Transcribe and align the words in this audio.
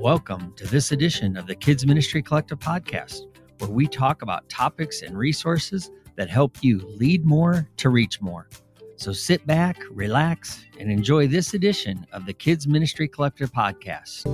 Welcome 0.00 0.52
to 0.54 0.64
this 0.64 0.92
edition 0.92 1.36
of 1.36 1.48
the 1.48 1.56
Kids 1.56 1.84
Ministry 1.84 2.22
Collective 2.22 2.60
podcast, 2.60 3.22
where 3.58 3.68
we 3.68 3.88
talk 3.88 4.22
about 4.22 4.48
topics 4.48 5.02
and 5.02 5.18
resources 5.18 5.90
that 6.14 6.30
help 6.30 6.62
you 6.62 6.78
lead 6.86 7.26
more 7.26 7.68
to 7.78 7.88
reach 7.88 8.20
more. 8.20 8.48
So 8.94 9.12
sit 9.12 9.44
back, 9.44 9.82
relax, 9.90 10.64
and 10.78 10.88
enjoy 10.88 11.26
this 11.26 11.52
edition 11.52 12.06
of 12.12 12.26
the 12.26 12.32
Kids 12.32 12.68
Ministry 12.68 13.08
Collective 13.08 13.50
podcast. 13.50 14.24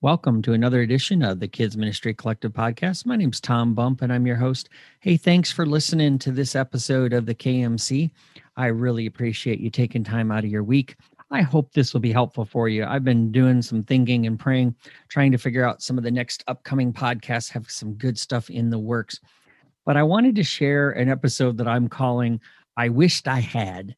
Welcome 0.00 0.42
to 0.42 0.52
another 0.52 0.82
edition 0.82 1.22
of 1.22 1.38
the 1.38 1.48
Kids 1.48 1.76
Ministry 1.76 2.12
Collective 2.12 2.52
podcast. 2.52 3.06
My 3.06 3.16
name's 3.16 3.40
Tom 3.40 3.72
Bump 3.72 4.02
and 4.02 4.12
I'm 4.12 4.26
your 4.26 4.36
host. 4.36 4.68
Hey, 4.98 5.16
thanks 5.16 5.50
for 5.50 5.64
listening 5.64 6.18
to 6.18 6.32
this 6.32 6.56
episode 6.56 7.12
of 7.12 7.26
the 7.26 7.34
KMC. 7.34 8.10
I 8.56 8.66
really 8.66 9.06
appreciate 9.06 9.60
you 9.60 9.70
taking 9.70 10.02
time 10.02 10.30
out 10.30 10.44
of 10.44 10.50
your 10.50 10.64
week. 10.64 10.96
I 11.30 11.42
hope 11.42 11.72
this 11.72 11.92
will 11.92 12.00
be 12.00 12.12
helpful 12.12 12.44
for 12.44 12.68
you. 12.68 12.84
I've 12.84 13.04
been 13.04 13.32
doing 13.32 13.60
some 13.60 13.82
thinking 13.82 14.26
and 14.26 14.38
praying, 14.38 14.76
trying 15.08 15.32
to 15.32 15.38
figure 15.38 15.64
out 15.64 15.82
some 15.82 15.98
of 15.98 16.04
the 16.04 16.10
next 16.10 16.44
upcoming 16.46 16.92
podcasts, 16.92 17.50
have 17.50 17.68
some 17.70 17.94
good 17.94 18.16
stuff 18.16 18.48
in 18.48 18.70
the 18.70 18.78
works. 18.78 19.20
But 19.84 19.96
I 19.96 20.02
wanted 20.04 20.36
to 20.36 20.44
share 20.44 20.90
an 20.92 21.08
episode 21.08 21.58
that 21.58 21.68
I'm 21.68 21.88
calling 21.88 22.40
I 22.76 22.88
Wished 22.88 23.26
I 23.26 23.40
Had 23.40 23.96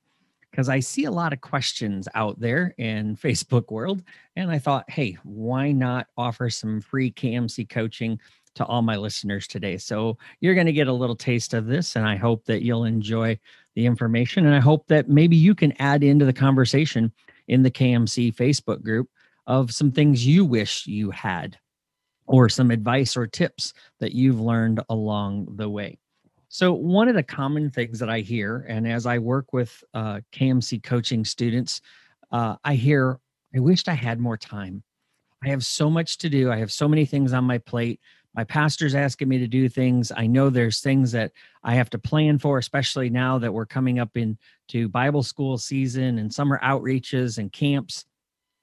because 0.51 0.69
I 0.69 0.81
see 0.81 1.05
a 1.05 1.11
lot 1.11 1.33
of 1.33 1.41
questions 1.41 2.09
out 2.15 2.41
there 2.41 2.75
in 2.79 3.17
Facebook 3.23 3.71
world. 3.71 4.03
And 4.37 4.51
I 4.51 4.59
thought, 4.59 4.91
hey, 4.91 5.19
why 5.23 5.73
not 5.73 6.07
offer 6.17 6.49
some 6.51 6.81
free 6.81 7.13
KMC 7.13 7.69
coaching 7.69 8.19
to 8.59 8.65
all 8.65 8.83
my 8.83 8.97
listeners 8.97 9.47
today? 9.47 9.77
So 9.79 10.19
you're 10.41 10.55
going 10.55 10.67
to 10.67 10.73
get 10.73 10.89
a 10.89 10.93
little 10.93 11.17
taste 11.17 11.55
of 11.55 11.67
this, 11.67 11.97
and 11.97 12.07
I 12.07 12.17
hope 12.17 12.45
that 12.45 12.63
you'll 12.63 12.85
enjoy 12.85 13.39
the 13.75 13.87
information. 13.87 14.47
And 14.47 14.55
I 14.55 14.61
hope 14.61 14.87
that 14.89 15.09
maybe 15.09 15.37
you 15.37 15.55
can 15.55 15.73
add 15.81 16.05
into 16.05 16.25
the 16.25 16.33
conversation 16.33 17.13
in 17.49 17.63
the 17.63 17.71
KMC 17.71 18.35
Facebook 18.35 18.83
group 18.83 19.09
of 19.47 19.73
some 19.73 19.91
things 19.91 20.27
you 20.27 20.45
wish 20.45 20.87
you 20.87 21.11
had 21.11 21.59
or 22.27 22.49
some 22.49 22.71
advice 22.71 23.17
or 23.17 23.27
tips 23.27 23.73
that 24.01 24.13
you've 24.13 24.41
learned 24.41 24.81
along 24.91 25.49
the 25.57 25.69
way. 25.69 25.99
So, 26.51 26.73
one 26.73 27.09
of 27.09 27.15
the 27.15 27.23
common 27.23 27.71
things 27.71 27.99
that 27.99 28.09
I 28.09 28.21
hear, 28.21 28.65
and 28.69 28.87
as 28.87 29.07
I 29.07 29.19
work 29.19 29.53
with 29.53 29.83
uh, 29.93 30.21
KMC 30.33 30.83
coaching 30.83 31.25
students, 31.25 31.81
uh, 32.31 32.57
I 32.65 32.75
hear, 32.75 33.19
I 33.55 33.61
wished 33.61 33.89
I 33.89 33.95
had 33.95 34.19
more 34.19 34.37
time. 34.37 34.83
I 35.45 35.49
have 35.49 35.65
so 35.65 35.91
much 35.91 36.19
to 36.19 36.29
do. 36.29 36.51
I 36.51 36.57
have 36.57 36.73
so 36.73 36.89
many 36.89 37.05
things 37.05 37.33
on 37.33 37.45
my 37.45 37.59
plate 37.59 38.01
my 38.39 38.45
pastor's 38.45 38.95
asking 38.95 39.29
me 39.29 39.39
to 39.39 39.49
do 39.49 39.69
things. 39.69 40.13
I 40.17 40.29
know 40.29 40.49
there's 40.49 40.79
things 40.79 41.11
that 41.11 41.33
I 41.65 41.75
have 41.75 41.91
to 41.91 41.99
plan 41.99 42.39
for, 42.39 42.57
especially 42.59 43.11
now 43.11 43.37
that 43.37 43.53
we're 43.53 43.67
coming 43.67 43.99
up 43.99 44.17
into 44.17 44.89
Bible 44.91 45.25
school 45.25 45.59
season 45.59 46.21
and 46.21 46.33
summer 46.33 46.61
outreaches 46.63 47.39
and 47.39 47.53
camps. 47.53 48.05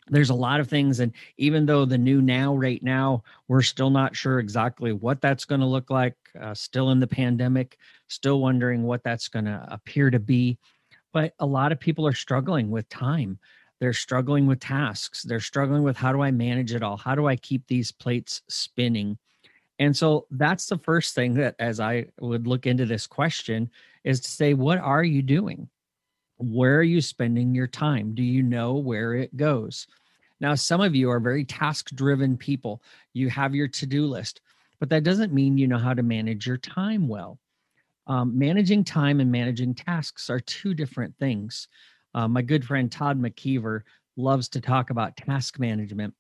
There's 0.08 0.30
a 0.30 0.34
lot 0.34 0.62
of 0.62 0.70
things. 0.70 1.02
And 1.02 1.12
even 1.36 1.66
though 1.66 1.84
the 1.84 1.98
new 1.98 2.22
now, 2.22 2.56
right 2.56 2.82
now, 2.82 3.24
we're 3.50 3.64
still 3.64 3.90
not 3.90 4.16
sure 4.16 4.40
exactly 4.40 4.94
what 4.94 5.20
that's 5.20 5.44
going 5.44 5.60
to 5.60 5.68
look 5.68 5.90
like, 5.90 6.16
uh, 6.40 6.54
still 6.54 6.92
in 6.92 7.02
the 7.02 7.06
pandemic, 7.06 7.78
still 8.08 8.40
wondering 8.40 8.84
what 8.84 9.04
that's 9.04 9.28
going 9.28 9.44
to 9.44 9.68
appear 9.70 10.10
to 10.10 10.20
be. 10.20 10.58
But 11.12 11.34
a 11.40 11.46
lot 11.46 11.74
of 11.74 11.82
people 11.82 12.08
are 12.08 12.14
struggling 12.14 12.72
with 12.72 12.88
time. 12.88 13.40
They're 13.82 13.92
struggling 13.92 14.48
with 14.48 14.62
tasks. 14.62 15.24
They're 15.24 15.42
struggling 15.42 15.84
with 15.84 15.98
how 15.98 16.14
do 16.14 16.22
I 16.22 16.32
manage 16.32 16.74
it 16.74 16.82
all? 16.82 16.96
How 16.96 17.14
do 17.14 17.28
I 17.28 17.36
keep 17.36 17.68
these 17.68 17.92
plates 17.92 18.42
spinning? 18.48 19.18
And 19.80 19.96
so 19.96 20.26
that's 20.32 20.68
the 20.68 20.78
first 20.78 21.16
thing 21.16 21.34
that, 21.36 21.56
as 21.60 21.80
I 21.80 22.06
would 22.20 22.48
look 22.48 22.66
into 22.66 22.86
this 22.86 23.08
question, 23.08 23.70
is 24.04 24.22
to 24.22 24.32
say, 24.32 24.54
what 24.54 24.78
are 24.78 25.04
you 25.04 25.22
doing? 25.22 25.68
Where 26.38 26.78
are 26.78 26.84
you 26.84 27.02
spending 27.02 27.54
your 27.54 27.68
time? 27.68 28.16
Do 28.16 28.24
you 28.24 28.44
know 28.44 28.74
where 28.76 29.14
it 29.14 29.36
goes? 29.36 29.88
Now, 30.40 30.56
some 30.56 30.82
of 30.82 30.96
you 30.96 31.10
are 31.10 31.20
very 31.20 31.46
task 31.46 31.90
driven 31.92 32.38
people. 32.38 32.82
You 33.14 33.30
have 33.30 33.56
your 33.56 33.68
to 33.70 33.86
do 33.86 34.06
list, 34.06 34.42
but 34.80 34.90
that 34.90 35.04
doesn't 35.04 35.34
mean 35.34 35.58
you 35.58 35.68
know 35.68 35.78
how 35.78 35.94
to 35.94 36.04
manage 36.04 36.46
your 36.46 36.58
time 36.58 37.08
well. 37.08 37.40
Um, 38.08 38.38
managing 38.38 38.84
time 38.84 39.20
and 39.20 39.32
managing 39.32 39.74
tasks 39.74 40.30
are 40.30 40.40
two 40.40 40.74
different 40.74 41.18
things. 41.18 41.68
Uh, 42.14 42.28
my 42.28 42.42
good 42.42 42.64
friend 42.64 42.92
Todd 42.92 43.20
McKeever 43.20 43.82
loves 44.18 44.48
to 44.50 44.62
talk 44.62 44.90
about 44.90 45.18
task 45.18 45.60
management. 45.60 46.14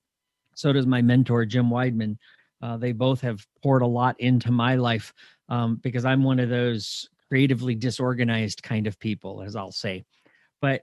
So 0.56 0.74
does 0.74 0.88
my 0.88 1.02
mentor, 1.02 1.46
Jim 1.46 1.70
Wideman. 1.70 2.18
Uh, 2.66 2.78
they 2.78 2.94
both 2.94 3.22
have 3.22 3.46
poured 3.62 3.84
a 3.84 3.88
lot 3.88 4.20
into 4.20 4.52
my 4.52 4.74
life 4.74 5.14
um, 5.50 5.76
because 5.84 6.03
I'm 6.03 6.24
one 6.24 6.40
of 6.40 6.50
those 6.50 7.08
creatively 7.28 7.76
disorganized 7.76 8.64
kind 8.64 8.88
of 8.88 8.98
people, 8.98 9.44
as 9.44 9.56
I'll 9.56 9.72
say. 9.72 10.03
But 10.62 10.81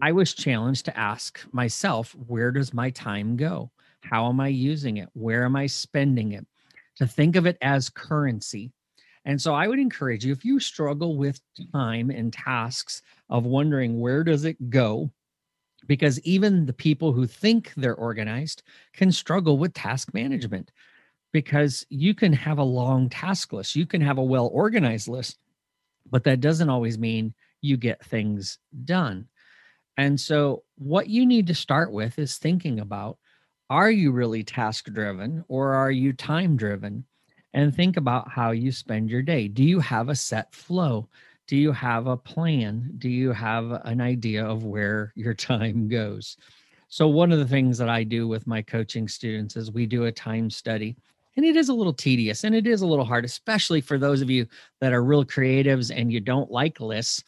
I 0.00 0.12
was 0.12 0.32
challenged 0.32 0.86
to 0.86 0.98
ask 0.98 1.44
myself, 1.52 2.16
where 2.26 2.50
does 2.50 2.72
my 2.72 2.88
time 2.88 3.36
go? 3.36 3.70
How 4.00 4.26
am 4.30 4.40
I 4.40 4.48
using 4.48 4.96
it? 4.96 5.10
Where 5.12 5.44
am 5.44 5.54
I 5.54 5.66
spending 5.66 6.32
it? 6.32 6.46
To 6.96 7.06
think 7.06 7.36
of 7.36 7.44
it 7.44 7.58
as 7.60 7.90
currency. 7.90 8.72
And 9.26 9.38
so 9.38 9.54
I 9.54 9.68
would 9.68 9.78
encourage 9.78 10.24
you 10.24 10.32
if 10.32 10.46
you 10.46 10.58
struggle 10.60 11.18
with 11.18 11.38
time 11.74 12.08
and 12.08 12.32
tasks 12.32 13.02
of 13.28 13.44
wondering 13.44 14.00
where 14.00 14.24
does 14.24 14.46
it 14.46 14.70
go? 14.70 15.10
Because 15.86 16.18
even 16.20 16.64
the 16.64 16.72
people 16.72 17.12
who 17.12 17.26
think 17.26 17.74
they're 17.76 17.96
organized 17.96 18.62
can 18.94 19.12
struggle 19.12 19.58
with 19.58 19.74
task 19.74 20.14
management 20.14 20.70
because 21.32 21.86
you 21.88 22.14
can 22.14 22.32
have 22.32 22.58
a 22.58 22.64
long 22.64 23.08
task 23.08 23.52
list, 23.52 23.74
you 23.74 23.86
can 23.86 24.00
have 24.00 24.18
a 24.18 24.24
well 24.24 24.50
organized 24.52 25.08
list, 25.08 25.38
but 26.10 26.24
that 26.24 26.40
doesn't 26.40 26.68
always 26.68 26.98
mean 26.98 27.34
you 27.62 27.76
get 27.76 28.04
things 28.04 28.58
done. 28.84 29.26
And 29.96 30.18
so, 30.18 30.64
what 30.76 31.08
you 31.08 31.26
need 31.26 31.46
to 31.48 31.54
start 31.54 31.92
with 31.92 32.18
is 32.18 32.38
thinking 32.38 32.80
about 32.80 33.18
are 33.70 33.90
you 33.90 34.12
really 34.12 34.44
task 34.44 34.86
driven 34.92 35.44
or 35.48 35.72
are 35.72 35.90
you 35.90 36.12
time 36.12 36.56
driven? 36.56 37.04
And 37.54 37.74
think 37.74 37.96
about 37.96 38.30
how 38.30 38.50
you 38.50 38.72
spend 38.72 39.10
your 39.10 39.22
day. 39.22 39.48
Do 39.48 39.62
you 39.62 39.80
have 39.80 40.08
a 40.08 40.16
set 40.16 40.54
flow? 40.54 41.08
Do 41.46 41.56
you 41.56 41.72
have 41.72 42.06
a 42.06 42.16
plan? 42.16 42.92
Do 42.98 43.10
you 43.10 43.32
have 43.32 43.72
an 43.84 44.00
idea 44.00 44.44
of 44.44 44.64
where 44.64 45.12
your 45.16 45.34
time 45.50 45.88
goes? 45.88 46.36
So, 46.88 47.08
one 47.08 47.32
of 47.32 47.38
the 47.38 47.48
things 47.48 47.78
that 47.78 47.88
I 47.88 48.04
do 48.04 48.28
with 48.28 48.46
my 48.46 48.60
coaching 48.60 49.08
students 49.08 49.56
is 49.56 49.70
we 49.70 49.86
do 49.86 50.04
a 50.04 50.12
time 50.12 50.50
study 50.50 50.96
and 51.36 51.44
it 51.44 51.56
is 51.56 51.68
a 51.68 51.74
little 51.74 51.92
tedious 51.92 52.44
and 52.44 52.54
it 52.54 52.66
is 52.66 52.82
a 52.82 52.86
little 52.86 53.04
hard 53.04 53.24
especially 53.24 53.80
for 53.80 53.98
those 53.98 54.20
of 54.20 54.30
you 54.30 54.46
that 54.80 54.92
are 54.92 55.04
real 55.04 55.24
creatives 55.24 55.94
and 55.94 56.12
you 56.12 56.20
don't 56.20 56.50
like 56.50 56.80
lists. 56.80 57.24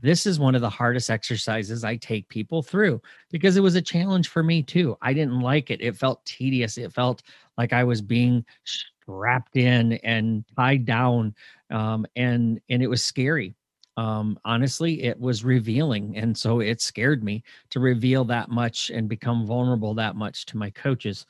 This 0.00 0.26
is 0.26 0.38
one 0.38 0.54
of 0.54 0.60
the 0.60 0.70
hardest 0.70 1.10
exercises 1.10 1.84
i 1.84 1.96
take 1.96 2.28
people 2.28 2.62
through 2.62 3.00
because 3.30 3.56
it 3.56 3.62
was 3.62 3.74
a 3.74 3.82
challenge 3.82 4.28
for 4.28 4.42
me 4.42 4.62
too. 4.62 4.96
I 5.00 5.12
didn't 5.12 5.40
like 5.40 5.70
it. 5.70 5.80
It 5.80 5.96
felt 5.96 6.24
tedious. 6.24 6.78
It 6.78 6.92
felt 6.92 7.22
like 7.56 7.72
i 7.72 7.84
was 7.84 8.02
being 8.02 8.44
strapped 8.64 9.56
in 9.56 9.94
and 10.04 10.44
tied 10.56 10.84
down 10.84 11.34
um, 11.70 12.06
and 12.16 12.60
and 12.68 12.82
it 12.82 12.88
was 12.88 13.02
scary. 13.02 13.54
Um, 13.96 14.40
honestly 14.44 15.04
it 15.04 15.20
was 15.20 15.44
revealing 15.44 16.16
and 16.16 16.36
so 16.36 16.58
it 16.58 16.80
scared 16.80 17.22
me 17.22 17.44
to 17.70 17.78
reveal 17.78 18.24
that 18.24 18.50
much 18.50 18.90
and 18.90 19.08
become 19.08 19.46
vulnerable 19.46 19.94
that 19.94 20.16
much 20.16 20.46
to 20.46 20.56
my 20.56 20.68
coaches 20.70 21.26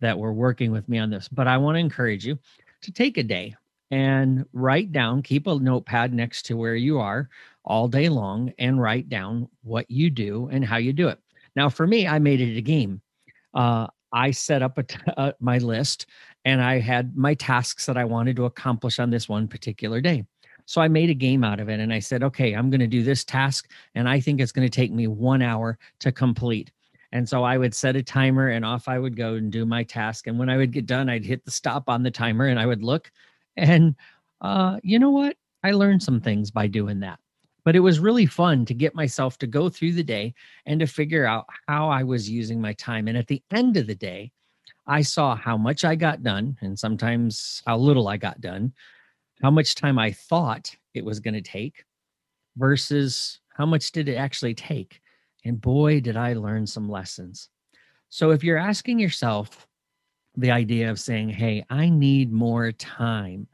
that 0.00 0.18
were 0.18 0.32
working 0.32 0.70
with 0.70 0.88
me 0.88 0.98
on 0.98 1.10
this. 1.10 1.28
But 1.28 1.48
I 1.48 1.56
want 1.56 1.76
to 1.76 1.80
encourage 1.80 2.24
you 2.24 2.38
to 2.82 2.92
take 2.92 3.18
a 3.18 3.22
day 3.22 3.54
and 3.90 4.44
write 4.52 4.92
down, 4.92 5.22
keep 5.22 5.46
a 5.46 5.58
notepad 5.58 6.12
next 6.12 6.42
to 6.46 6.56
where 6.56 6.74
you 6.74 6.98
are 6.98 7.28
all 7.64 7.88
day 7.88 8.08
long 8.08 8.52
and 8.58 8.80
write 8.80 9.08
down 9.08 9.48
what 9.62 9.90
you 9.90 10.10
do 10.10 10.48
and 10.52 10.64
how 10.64 10.76
you 10.76 10.92
do 10.92 11.08
it. 11.08 11.18
Now, 11.56 11.68
for 11.68 11.86
me, 11.86 12.06
I 12.06 12.18
made 12.18 12.40
it 12.40 12.56
a 12.56 12.62
game. 12.62 13.00
Uh, 13.54 13.88
I 14.12 14.30
set 14.30 14.62
up 14.62 14.78
a 14.78 14.82
t- 14.82 14.98
uh, 15.16 15.32
my 15.40 15.58
list 15.58 16.06
and 16.44 16.62
I 16.62 16.78
had 16.78 17.16
my 17.16 17.34
tasks 17.34 17.86
that 17.86 17.96
I 17.96 18.04
wanted 18.04 18.36
to 18.36 18.44
accomplish 18.44 18.98
on 18.98 19.10
this 19.10 19.28
one 19.28 19.48
particular 19.48 20.00
day. 20.00 20.24
So 20.66 20.82
I 20.82 20.88
made 20.88 21.08
a 21.08 21.14
game 21.14 21.44
out 21.44 21.60
of 21.60 21.70
it 21.70 21.80
and 21.80 21.92
I 21.92 21.98
said, 21.98 22.22
okay, 22.22 22.52
I'm 22.52 22.68
going 22.68 22.80
to 22.80 22.86
do 22.86 23.02
this 23.02 23.24
task 23.24 23.70
and 23.94 24.06
I 24.06 24.20
think 24.20 24.40
it's 24.40 24.52
going 24.52 24.68
to 24.68 24.74
take 24.74 24.92
me 24.92 25.06
one 25.06 25.40
hour 25.40 25.78
to 26.00 26.12
complete. 26.12 26.70
And 27.12 27.28
so 27.28 27.42
I 27.42 27.56
would 27.56 27.74
set 27.74 27.96
a 27.96 28.02
timer 28.02 28.48
and 28.48 28.64
off 28.64 28.88
I 28.88 28.98
would 28.98 29.16
go 29.16 29.34
and 29.34 29.50
do 29.50 29.64
my 29.64 29.82
task. 29.82 30.26
And 30.26 30.38
when 30.38 30.50
I 30.50 30.56
would 30.56 30.72
get 30.72 30.86
done, 30.86 31.08
I'd 31.08 31.24
hit 31.24 31.44
the 31.44 31.50
stop 31.50 31.88
on 31.88 32.02
the 32.02 32.10
timer 32.10 32.46
and 32.46 32.60
I 32.60 32.66
would 32.66 32.82
look. 32.82 33.10
And 33.56 33.94
uh, 34.40 34.78
you 34.82 34.98
know 34.98 35.10
what? 35.10 35.36
I 35.64 35.72
learned 35.72 36.02
some 36.02 36.20
things 36.20 36.50
by 36.50 36.66
doing 36.66 37.00
that. 37.00 37.18
But 37.64 37.76
it 37.76 37.80
was 37.80 37.98
really 37.98 38.26
fun 38.26 38.64
to 38.66 38.74
get 38.74 38.94
myself 38.94 39.36
to 39.38 39.46
go 39.46 39.68
through 39.68 39.92
the 39.92 40.02
day 40.02 40.34
and 40.66 40.80
to 40.80 40.86
figure 40.86 41.26
out 41.26 41.46
how 41.66 41.88
I 41.88 42.02
was 42.02 42.30
using 42.30 42.60
my 42.60 42.72
time. 42.74 43.08
And 43.08 43.18
at 43.18 43.26
the 43.26 43.42
end 43.50 43.76
of 43.76 43.86
the 43.86 43.94
day, 43.94 44.32
I 44.86 45.02
saw 45.02 45.36
how 45.36 45.56
much 45.56 45.84
I 45.84 45.94
got 45.94 46.22
done 46.22 46.56
and 46.62 46.78
sometimes 46.78 47.62
how 47.66 47.76
little 47.76 48.08
I 48.08 48.16
got 48.16 48.40
done, 48.40 48.72
how 49.42 49.50
much 49.50 49.74
time 49.74 49.98
I 49.98 50.12
thought 50.12 50.74
it 50.94 51.04
was 51.04 51.20
going 51.20 51.34
to 51.34 51.42
take 51.42 51.84
versus 52.56 53.40
how 53.54 53.66
much 53.66 53.92
did 53.92 54.08
it 54.08 54.16
actually 54.16 54.54
take. 54.54 55.00
And 55.44 55.60
boy, 55.60 56.00
did 56.00 56.16
I 56.16 56.34
learn 56.34 56.66
some 56.66 56.88
lessons. 56.88 57.48
So 58.08 58.30
if 58.30 58.42
you're 58.42 58.58
asking 58.58 58.98
yourself 58.98 59.66
the 60.36 60.50
idea 60.50 60.90
of 60.90 61.00
saying, 61.00 61.30
hey, 61.30 61.64
I 61.70 61.88
need 61.88 62.32
more 62.32 62.72
time, 62.72 63.46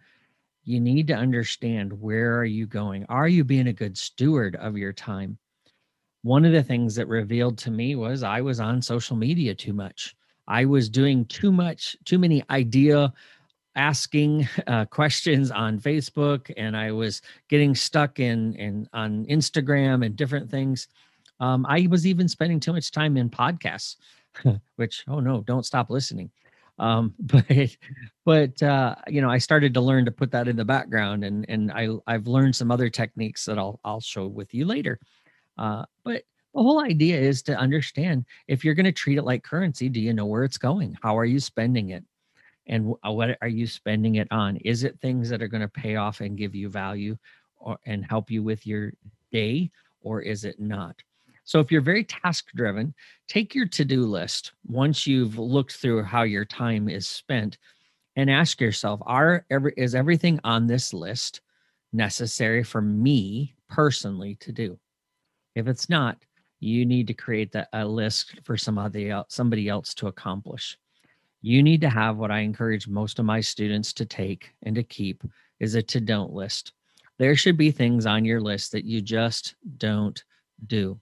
you 0.64 0.80
need 0.80 1.06
to 1.08 1.14
understand 1.14 1.92
where 2.00 2.38
are 2.38 2.44
you 2.44 2.66
going? 2.66 3.04
Are 3.08 3.28
you 3.28 3.44
being 3.44 3.68
a 3.68 3.72
good 3.72 3.98
steward 3.98 4.56
of 4.56 4.76
your 4.76 4.92
time? 4.92 5.38
one 6.24 6.46
of 6.46 6.52
the 6.52 6.62
things 6.62 6.94
that 6.94 7.06
revealed 7.06 7.58
to 7.58 7.70
me 7.70 7.94
was 7.94 8.22
I 8.22 8.40
was 8.40 8.58
on 8.58 8.80
social 8.80 9.14
media 9.14 9.54
too 9.54 9.74
much. 9.74 10.16
I 10.48 10.64
was 10.64 10.88
doing 10.88 11.26
too 11.26 11.52
much, 11.52 11.96
too 12.06 12.18
many 12.18 12.42
idea 12.48 13.12
asking 13.76 14.48
uh, 14.66 14.86
questions 14.86 15.50
on 15.50 15.78
Facebook, 15.78 16.50
and 16.56 16.76
I 16.76 16.92
was 16.92 17.20
getting 17.48 17.74
stuck 17.74 18.20
in 18.20 18.54
in 18.54 18.88
on 18.94 19.26
Instagram 19.26 20.04
and 20.04 20.16
different 20.16 20.50
things. 20.50 20.88
Um, 21.40 21.66
I 21.68 21.86
was 21.90 22.06
even 22.06 22.28
spending 22.28 22.60
too 22.60 22.72
much 22.72 22.90
time 22.90 23.16
in 23.16 23.28
podcasts, 23.30 23.96
which 24.76 25.04
oh 25.08 25.20
no, 25.20 25.42
don't 25.42 25.66
stop 25.66 25.90
listening. 25.90 26.30
Um, 26.78 27.14
but 27.18 27.76
but 28.24 28.62
uh, 28.62 28.94
you 29.08 29.20
know, 29.20 29.30
I 29.30 29.38
started 29.38 29.74
to 29.74 29.80
learn 29.80 30.04
to 30.04 30.10
put 30.10 30.30
that 30.32 30.48
in 30.48 30.56
the 30.56 30.64
background, 30.64 31.24
and 31.24 31.44
and 31.48 31.72
I 31.72 31.88
I've 32.06 32.26
learned 32.26 32.56
some 32.56 32.70
other 32.70 32.88
techniques 32.88 33.44
that 33.46 33.58
I'll 33.58 33.80
I'll 33.84 34.00
show 34.00 34.26
with 34.26 34.54
you 34.54 34.64
later. 34.64 34.98
Uh, 35.58 35.84
but 36.04 36.22
the 36.54 36.62
whole 36.62 36.80
idea 36.80 37.18
is 37.18 37.42
to 37.42 37.56
understand 37.56 38.24
if 38.46 38.64
you're 38.64 38.74
going 38.74 38.84
to 38.84 38.92
treat 38.92 39.18
it 39.18 39.24
like 39.24 39.42
currency, 39.42 39.88
do 39.88 40.00
you 40.00 40.12
know 40.12 40.26
where 40.26 40.44
it's 40.44 40.58
going? 40.58 40.96
How 41.02 41.18
are 41.18 41.24
you 41.24 41.40
spending 41.40 41.90
it? 41.90 42.04
And 42.66 42.94
uh, 43.06 43.12
what 43.12 43.36
are 43.42 43.48
you 43.48 43.66
spending 43.66 44.16
it 44.16 44.28
on? 44.30 44.56
Is 44.58 44.84
it 44.84 44.98
things 45.00 45.28
that 45.28 45.42
are 45.42 45.48
going 45.48 45.62
to 45.62 45.68
pay 45.68 45.96
off 45.96 46.20
and 46.20 46.38
give 46.38 46.54
you 46.54 46.68
value 46.68 47.16
or 47.58 47.78
and 47.86 48.04
help 48.04 48.30
you 48.30 48.42
with 48.42 48.66
your 48.66 48.92
day, 49.32 49.70
or 50.00 50.22
is 50.22 50.44
it 50.44 50.60
not? 50.60 50.96
So 51.44 51.60
if 51.60 51.70
you're 51.70 51.82
very 51.82 52.04
task 52.04 52.50
driven, 52.54 52.94
take 53.28 53.54
your 53.54 53.66
to-do 53.66 54.06
list 54.06 54.52
once 54.66 55.06
you've 55.06 55.38
looked 55.38 55.76
through 55.76 56.02
how 56.02 56.22
your 56.22 56.46
time 56.46 56.88
is 56.88 57.06
spent 57.06 57.58
and 58.16 58.30
ask 58.30 58.60
yourself, 58.60 59.00
are 59.04 59.44
every 59.50 59.74
is 59.76 59.94
everything 59.94 60.40
on 60.42 60.66
this 60.66 60.94
list 60.94 61.42
necessary 61.92 62.64
for 62.64 62.80
me 62.80 63.54
personally 63.68 64.36
to 64.36 64.52
do? 64.52 64.78
If 65.54 65.68
it's 65.68 65.90
not, 65.90 66.24
you 66.60 66.86
need 66.86 67.06
to 67.08 67.14
create 67.14 67.54
a 67.72 67.86
list 67.86 68.40
for 68.44 68.56
somebody 68.56 69.10
else, 69.10 69.26
somebody 69.28 69.68
else 69.68 69.92
to 69.94 70.06
accomplish. 70.06 70.78
You 71.42 71.62
need 71.62 71.82
to 71.82 71.90
have 71.90 72.16
what 72.16 72.30
I 72.30 72.38
encourage 72.38 72.88
most 72.88 73.18
of 73.18 73.26
my 73.26 73.42
students 73.42 73.92
to 73.94 74.06
take 74.06 74.54
and 74.62 74.74
to 74.76 74.82
keep 74.82 75.22
is 75.60 75.74
a 75.74 75.82
to 75.82 76.00
don't 76.00 76.32
list. 76.32 76.72
There 77.18 77.36
should 77.36 77.58
be 77.58 77.70
things 77.70 78.06
on 78.06 78.24
your 78.24 78.40
list 78.40 78.72
that 78.72 78.86
you 78.86 79.02
just 79.02 79.56
don't 79.76 80.24
do 80.66 80.98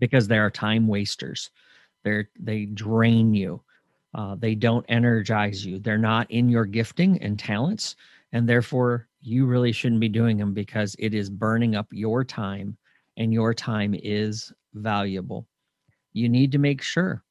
because 0.00 0.28
they 0.28 0.38
are 0.38 0.50
time 0.50 0.86
wasters. 0.86 1.50
They're 2.04 2.28
they 2.38 2.66
drain 2.66 3.34
you. 3.34 3.62
Uh, 4.14 4.36
they 4.36 4.54
don't 4.54 4.86
energize 4.88 5.64
you. 5.64 5.78
They're 5.78 5.98
not 5.98 6.30
in 6.30 6.48
your 6.48 6.64
gifting 6.64 7.20
and 7.22 7.38
talents, 7.38 7.96
and 8.32 8.48
therefore 8.48 9.08
you 9.20 9.46
really 9.46 9.72
shouldn't 9.72 10.00
be 10.00 10.08
doing 10.08 10.38
them 10.38 10.54
because 10.54 10.96
it 10.98 11.14
is 11.14 11.28
burning 11.28 11.74
up 11.74 11.86
your 11.90 12.24
time 12.24 12.76
and 13.16 13.32
your 13.32 13.52
time 13.52 13.94
is 14.02 14.52
valuable. 14.74 15.46
You 16.12 16.28
need 16.28 16.52
to 16.52 16.58
make 16.58 16.82
sure. 16.82 17.22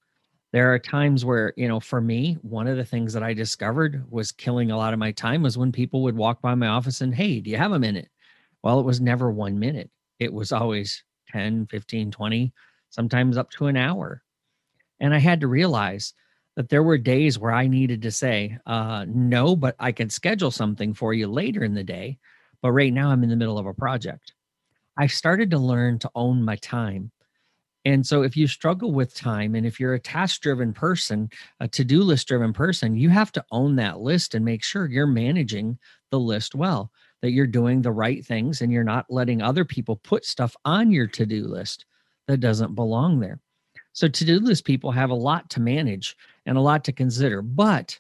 There 0.54 0.74
are 0.74 0.80
times 0.80 1.26
where, 1.26 1.54
you 1.58 1.68
know, 1.68 1.80
for 1.80 2.00
me, 2.00 2.38
one 2.42 2.68
of 2.68 2.78
the 2.78 2.86
things 2.86 3.14
that 3.14 3.24
I 3.24 3.34
discovered 3.34 4.04
was 4.10 4.32
killing 4.32 4.72
a 4.72 4.78
lot 4.78 4.94
of 4.94 5.00
my 5.00 5.12
time 5.12 5.44
was 5.44 5.58
when 5.58 5.72
people 5.72 6.04
would 6.04 6.16
walk 6.16 6.42
by 6.42 6.56
my 6.56 6.68
office 6.68 7.02
and, 7.02 7.14
hey, 7.14 7.40
do 7.40 7.50
you 7.50 7.58
have 7.58 7.74
a 7.74 7.80
minute? 7.80 8.10
Well, 8.64 8.80
it 8.80 8.86
was 8.86 9.02
never 9.02 9.30
one 9.30 9.60
minute. 9.60 9.90
It 10.20 10.32
was 10.34 10.52
always 10.52 11.04
10, 11.32 11.68
15, 11.68 12.12
20, 12.12 12.54
sometimes 12.90 13.38
up 13.38 13.50
to 13.52 13.68
an 13.68 13.78
hour. 13.78 14.24
And 15.00 15.14
I 15.14 15.20
had 15.20 15.42
to 15.42 15.48
realize 15.48 16.14
that 16.56 16.70
there 16.70 16.84
were 16.84 16.98
days 16.98 17.38
where 17.38 17.52
I 17.52 17.68
needed 17.68 18.02
to 18.02 18.12
say, 18.12 18.58
uh, 18.66 19.06
no, 19.08 19.56
but 19.56 19.76
I 19.80 19.92
can 19.92 20.10
schedule 20.10 20.52
something 20.52 20.94
for 20.94 21.14
you 21.14 21.28
later 21.28 21.64
in 21.64 21.76
the 21.76 21.84
day. 21.84 22.18
But 22.62 22.72
right 22.72 22.92
now 22.92 23.12
I'm 23.12 23.24
in 23.24 23.30
the 23.30 23.36
middle 23.36 23.60
of 23.60 23.68
a 23.68 23.74
project. 23.74 24.34
I 24.98 25.06
started 25.06 25.52
to 25.52 25.60
learn 25.60 26.00
to 26.00 26.12
own 26.16 26.44
my 26.44 26.56
time. 26.56 27.12
And 27.86 28.06
so, 28.06 28.24
if 28.24 28.36
you 28.36 28.48
struggle 28.48 28.92
with 28.92 29.14
time 29.14 29.56
and 29.56 29.66
if 29.66 29.80
you're 29.80 29.94
a 29.94 30.00
task 30.00 30.42
driven 30.42 30.74
person, 30.74 31.30
a 31.60 31.68
to 31.70 31.86
do 31.86 32.02
list 32.02 32.28
driven 32.28 32.52
person, 32.52 32.98
you 32.98 33.10
have 33.10 33.32
to 33.34 33.46
own 33.52 33.78
that 33.78 34.00
list 34.00 34.34
and 34.34 34.44
make 34.44 34.64
sure 34.64 34.90
you're 34.90 35.08
managing 35.08 35.78
the 36.10 36.20
list 36.20 36.54
well, 36.54 36.92
that 37.22 37.32
you're 37.32 37.48
doing 37.48 37.82
the 37.82 37.92
right 37.92 38.26
things 38.26 38.62
and 38.62 38.72
you're 38.72 38.84
not 38.84 39.06
letting 39.10 39.42
other 39.42 39.66
people 39.66 39.98
put 39.98 40.26
stuff 40.26 40.56
on 40.66 40.92
your 40.92 41.08
to 41.08 41.26
do 41.26 41.48
list 41.48 41.86
that 42.28 42.40
doesn't 42.40 42.76
belong 42.76 43.20
there. 43.20 43.40
So, 43.94 44.08
to 44.08 44.26
do 44.26 44.40
list 44.40 44.66
people 44.66 44.92
have 44.92 45.10
a 45.10 45.16
lot 45.16 45.50
to 45.52 45.60
manage 45.60 46.16
and 46.46 46.58
a 46.58 46.62
lot 46.62 46.84
to 46.86 46.92
consider, 46.92 47.42
but 47.42 48.00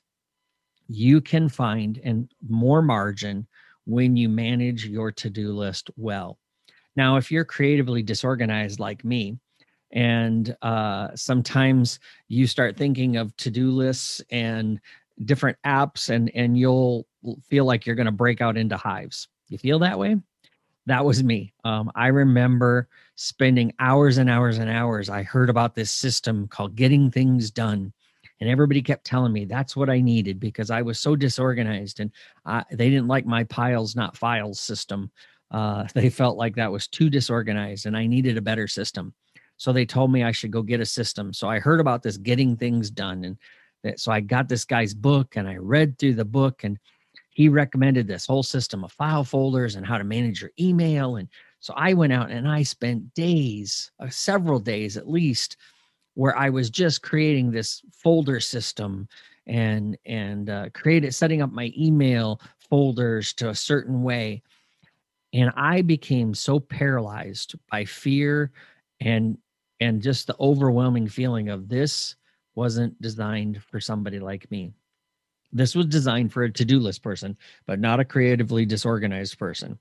you 0.87 1.21
can 1.21 1.49
find 1.49 1.99
and 2.03 2.31
more 2.47 2.81
margin 2.81 3.47
when 3.85 4.15
you 4.15 4.29
manage 4.29 4.85
your 4.85 5.11
to 5.13 5.29
do 5.29 5.53
list 5.53 5.89
well. 5.97 6.37
Now, 6.95 7.17
if 7.17 7.31
you're 7.31 7.45
creatively 7.45 8.03
disorganized 8.03 8.79
like 8.79 9.03
me, 9.03 9.37
and 9.91 10.55
uh, 10.61 11.09
sometimes 11.15 11.99
you 12.27 12.45
start 12.45 12.75
thinking 12.75 13.15
of 13.15 13.35
to-do 13.37 13.71
lists 13.71 14.21
and 14.31 14.81
different 15.25 15.57
apps, 15.65 16.09
and 16.09 16.31
and 16.33 16.57
you'll 16.57 17.07
feel 17.49 17.65
like 17.65 17.85
you're 17.85 17.95
going 17.95 18.05
to 18.05 18.11
break 18.11 18.41
out 18.41 18.57
into 18.57 18.77
hives. 18.77 19.27
You 19.49 19.57
feel 19.57 19.79
that 19.79 19.99
way? 19.99 20.17
That 20.85 21.03
was 21.03 21.23
me. 21.23 21.53
Um, 21.63 21.91
I 21.95 22.07
remember 22.07 22.87
spending 23.15 23.73
hours 23.79 24.17
and 24.17 24.29
hours 24.29 24.57
and 24.57 24.69
hours. 24.69 25.09
I 25.09 25.23
heard 25.23 25.49
about 25.49 25.75
this 25.75 25.91
system 25.91 26.47
called 26.47 26.75
Getting 26.75 27.11
Things 27.11 27.51
Done, 27.51 27.91
and 28.39 28.49
everybody 28.49 28.81
kept 28.81 29.05
telling 29.05 29.33
me 29.33 29.45
that's 29.45 29.75
what 29.75 29.89
I 29.89 29.99
needed 29.99 30.39
because 30.39 30.71
I 30.71 30.81
was 30.81 30.99
so 30.99 31.15
disorganized, 31.15 31.99
and 31.99 32.11
I, 32.45 32.63
they 32.71 32.89
didn't 32.89 33.07
like 33.07 33.25
my 33.25 33.43
piles 33.43 33.95
not 33.95 34.17
files 34.17 34.59
system 34.59 35.11
uh, 35.51 35.87
they 35.93 36.09
felt 36.09 36.37
like 36.37 36.55
that 36.55 36.71
was 36.71 36.87
too 36.87 37.09
disorganized 37.09 37.85
and 37.85 37.95
I 37.95 38.07
needed 38.07 38.37
a 38.37 38.41
better 38.41 38.67
system. 38.67 39.13
So 39.57 39.73
they 39.73 39.85
told 39.85 40.11
me 40.11 40.23
I 40.23 40.31
should 40.31 40.51
go 40.51 40.61
get 40.61 40.81
a 40.81 40.85
system. 40.85 41.33
So 41.33 41.49
I 41.49 41.59
heard 41.59 41.79
about 41.79 42.03
this 42.03 42.17
getting 42.17 42.55
things 42.55 42.91
done. 42.91 43.23
And 43.23 43.37
that, 43.83 43.99
so 43.99 44.11
I 44.11 44.19
got 44.19 44.49
this 44.49 44.65
guy's 44.65 44.93
book 44.93 45.35
and 45.35 45.47
I 45.47 45.57
read 45.57 45.97
through 45.97 46.15
the 46.15 46.25
book 46.25 46.63
and 46.63 46.77
he 47.29 47.49
recommended 47.49 48.07
this 48.07 48.25
whole 48.25 48.43
system 48.43 48.83
of 48.83 48.91
file 48.91 49.23
folders 49.23 49.75
and 49.75 49.85
how 49.85 49.97
to 49.97 50.03
manage 50.03 50.41
your 50.41 50.51
email. 50.59 51.17
And 51.17 51.27
so 51.59 51.73
I 51.75 51.93
went 51.93 52.13
out 52.13 52.31
and 52.31 52.47
I 52.47 52.63
spent 52.63 53.13
days, 53.13 53.91
uh, 53.99 54.09
several 54.09 54.59
days 54.59 54.97
at 54.97 55.09
least, 55.09 55.57
where 56.15 56.35
I 56.35 56.49
was 56.49 56.71
just 56.71 57.03
creating 57.03 57.51
this 57.51 57.83
folder 57.91 58.39
system 58.39 59.07
and 59.47 59.97
and 60.05 60.49
uh, 60.49 60.69
created 60.73 61.13
setting 61.13 61.41
up 61.41 61.51
my 61.51 61.71
email 61.77 62.41
folders 62.69 63.33
to 63.33 63.49
a 63.49 63.55
certain 63.55 64.03
way 64.03 64.41
and 65.33 65.51
i 65.55 65.81
became 65.81 66.33
so 66.33 66.59
paralyzed 66.59 67.55
by 67.71 67.83
fear 67.85 68.51
and 68.99 69.37
and 69.79 70.01
just 70.01 70.27
the 70.27 70.35
overwhelming 70.39 71.07
feeling 71.07 71.49
of 71.49 71.69
this 71.69 72.15
wasn't 72.57 72.99
designed 73.01 73.61
for 73.63 73.79
somebody 73.79 74.19
like 74.19 74.49
me 74.51 74.73
this 75.53 75.75
was 75.75 75.85
designed 75.85 76.33
for 76.33 76.43
a 76.43 76.51
to-do 76.51 76.79
list 76.79 77.01
person 77.01 77.37
but 77.65 77.79
not 77.79 77.99
a 77.99 78.05
creatively 78.05 78.65
disorganized 78.65 79.37
person 79.39 79.77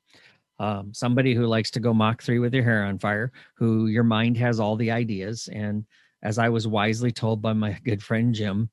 um, 0.58 0.94
somebody 0.94 1.34
who 1.34 1.46
likes 1.46 1.70
to 1.70 1.80
go 1.80 1.92
Mach 1.92 2.22
3 2.22 2.38
with 2.38 2.54
your 2.54 2.64
hair 2.64 2.84
on 2.84 2.98
fire 2.98 3.32
who 3.54 3.86
your 3.88 4.04
mind 4.04 4.36
has 4.36 4.60
all 4.60 4.76
the 4.76 4.90
ideas 4.90 5.48
and 5.52 5.84
as 6.22 6.38
i 6.38 6.48
was 6.48 6.68
wisely 6.68 7.10
told 7.10 7.42
by 7.42 7.52
my 7.52 7.72
good 7.84 8.02
friend 8.02 8.34
jim 8.34 8.70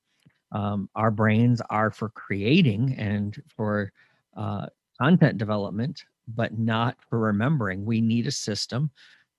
um, 0.52 0.88
our 0.94 1.10
brains 1.10 1.62
are 1.72 1.90
for 1.90 2.10
creating 2.10 2.96
and 3.00 3.42
for 3.56 3.92
uh, 4.38 4.68
content 5.00 5.40
development 5.40 6.04
but 6.28 6.58
not 6.58 6.98
for 7.10 7.20
remembering. 7.20 7.86
We 7.86 8.02
need 8.02 8.28
a 8.28 8.32
system 8.32 8.92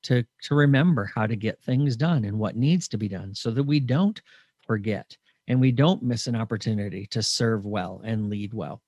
to 0.02 0.24
to 0.42 0.54
remember 0.54 1.10
how 1.14 1.26
to 1.26 1.36
get 1.36 1.62
things 1.62 1.96
done 1.96 2.24
and 2.24 2.38
what 2.38 2.56
needs 2.56 2.88
to 2.88 2.98
be 2.98 3.08
done 3.08 3.34
so 3.34 3.50
that 3.50 3.62
we 3.62 3.80
don't 3.80 4.20
forget 4.66 5.16
and 5.48 5.60
we 5.60 5.72
don't 5.72 6.02
miss 6.02 6.26
an 6.26 6.36
opportunity 6.36 7.06
to 7.06 7.22
serve 7.22 7.66
well 7.66 8.00
and 8.04 8.30
lead 8.30 8.54
well. 8.54 8.82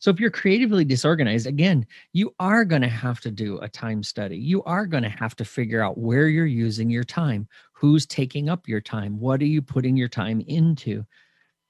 So 0.00 0.10
if 0.10 0.18
you're 0.18 0.30
creatively 0.30 0.84
disorganized, 0.84 1.46
again, 1.46 1.86
you 2.14 2.34
are 2.40 2.64
going 2.64 2.80
to 2.82 2.88
have 2.88 3.20
to 3.20 3.30
do 3.30 3.58
a 3.58 3.68
time 3.68 4.02
study. 4.02 4.38
You 4.38 4.62
are 4.64 4.86
going 4.86 5.02
to 5.02 5.10
have 5.10 5.36
to 5.36 5.44
figure 5.44 5.82
out 5.82 5.98
where 5.98 6.28
you're 6.28 6.46
using 6.46 6.88
your 6.88 7.04
time, 7.04 7.46
who's 7.74 8.06
taking 8.06 8.48
up 8.48 8.66
your 8.66 8.80
time, 8.80 9.20
what 9.20 9.42
are 9.42 9.46
you 9.46 9.60
putting 9.60 9.98
your 9.98 10.08
time 10.08 10.40
into? 10.46 11.04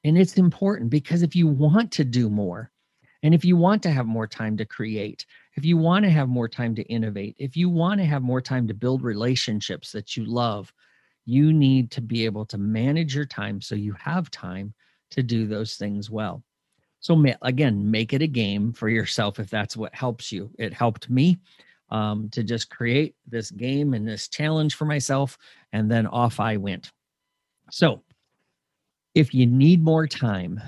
And 0.05 0.17
it's 0.17 0.39
important 0.39 0.91
because 0.91 1.23
if 1.23 1.35
you 1.35 1.49
want 1.49 1.91
to 1.93 2.05
do 2.05 2.31
more, 2.31 2.71
and 3.23 3.35
if 3.35 3.45
you 3.45 3.57
want 3.57 3.83
to 3.83 3.91
have 3.91 4.07
more 4.07 4.27
time 4.27 4.57
to 4.57 4.65
create, 4.65 5.27
if 5.57 5.65
you 5.65 5.77
want 5.77 6.05
to 6.05 6.11
have 6.11 6.29
more 6.29 6.49
time 6.49 6.75
to 6.77 6.83
innovate, 6.85 7.35
if 7.39 7.57
you 7.57 7.69
want 7.69 8.01
to 8.01 8.07
have 8.07 8.23
more 8.23 8.41
time 8.41 8.67
to 8.69 8.75
build 8.75 9.03
relationships 9.03 9.93
that 9.93 10.17
you 10.17 10.25
love, 10.25 10.73
you 11.25 11.53
need 11.53 11.91
to 11.93 12.01
be 12.01 12.25
able 12.25 12.45
to 12.47 12.59
manage 12.59 13.15
your 13.15 13.27
time 13.27 13.61
so 13.61 13.75
you 13.75 13.95
have 13.95 14.31
time 14.31 14.75
to 15.11 15.23
do 15.23 15.47
those 15.47 15.75
things 15.75 16.11
well. 16.11 16.43
So, 17.01 17.25
again, 17.43 17.91
make 17.91 18.13
it 18.13 18.23
a 18.23 18.27
game 18.27 18.73
for 18.73 18.89
yourself 18.89 19.39
if 19.41 19.49
that's 19.49 19.77
what 19.77 19.95
helps 19.95 20.31
you. 20.31 20.51
It 20.59 20.75
helped 20.75 21.09
me 21.09 21.39
um, 21.91 22.29
to 22.31 22.43
just 22.43 22.71
create 22.71 23.15
this 23.27 23.51
game 23.51 23.95
and 23.95 24.07
this 24.07 24.29
challenge 24.29 24.75
for 24.75 24.85
myself, 24.85 25.39
and 25.73 25.91
then 25.91 26.07
off 26.07 26.41
I 26.41 26.57
went. 26.59 26.93
So, 27.71 28.03
if 29.15 29.35
you 29.35 29.47
need 29.47 29.83
more 29.83 30.07
time, 30.07 30.61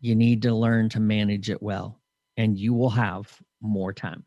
you 0.00 0.14
need 0.14 0.42
to 0.42 0.54
learn 0.54 0.88
to 0.90 1.00
manage 1.00 1.50
it 1.50 1.62
well, 1.62 2.00
and 2.36 2.58
you 2.58 2.72
will 2.72 2.90
have 2.90 3.30
more 3.60 3.92
time. 3.92 4.24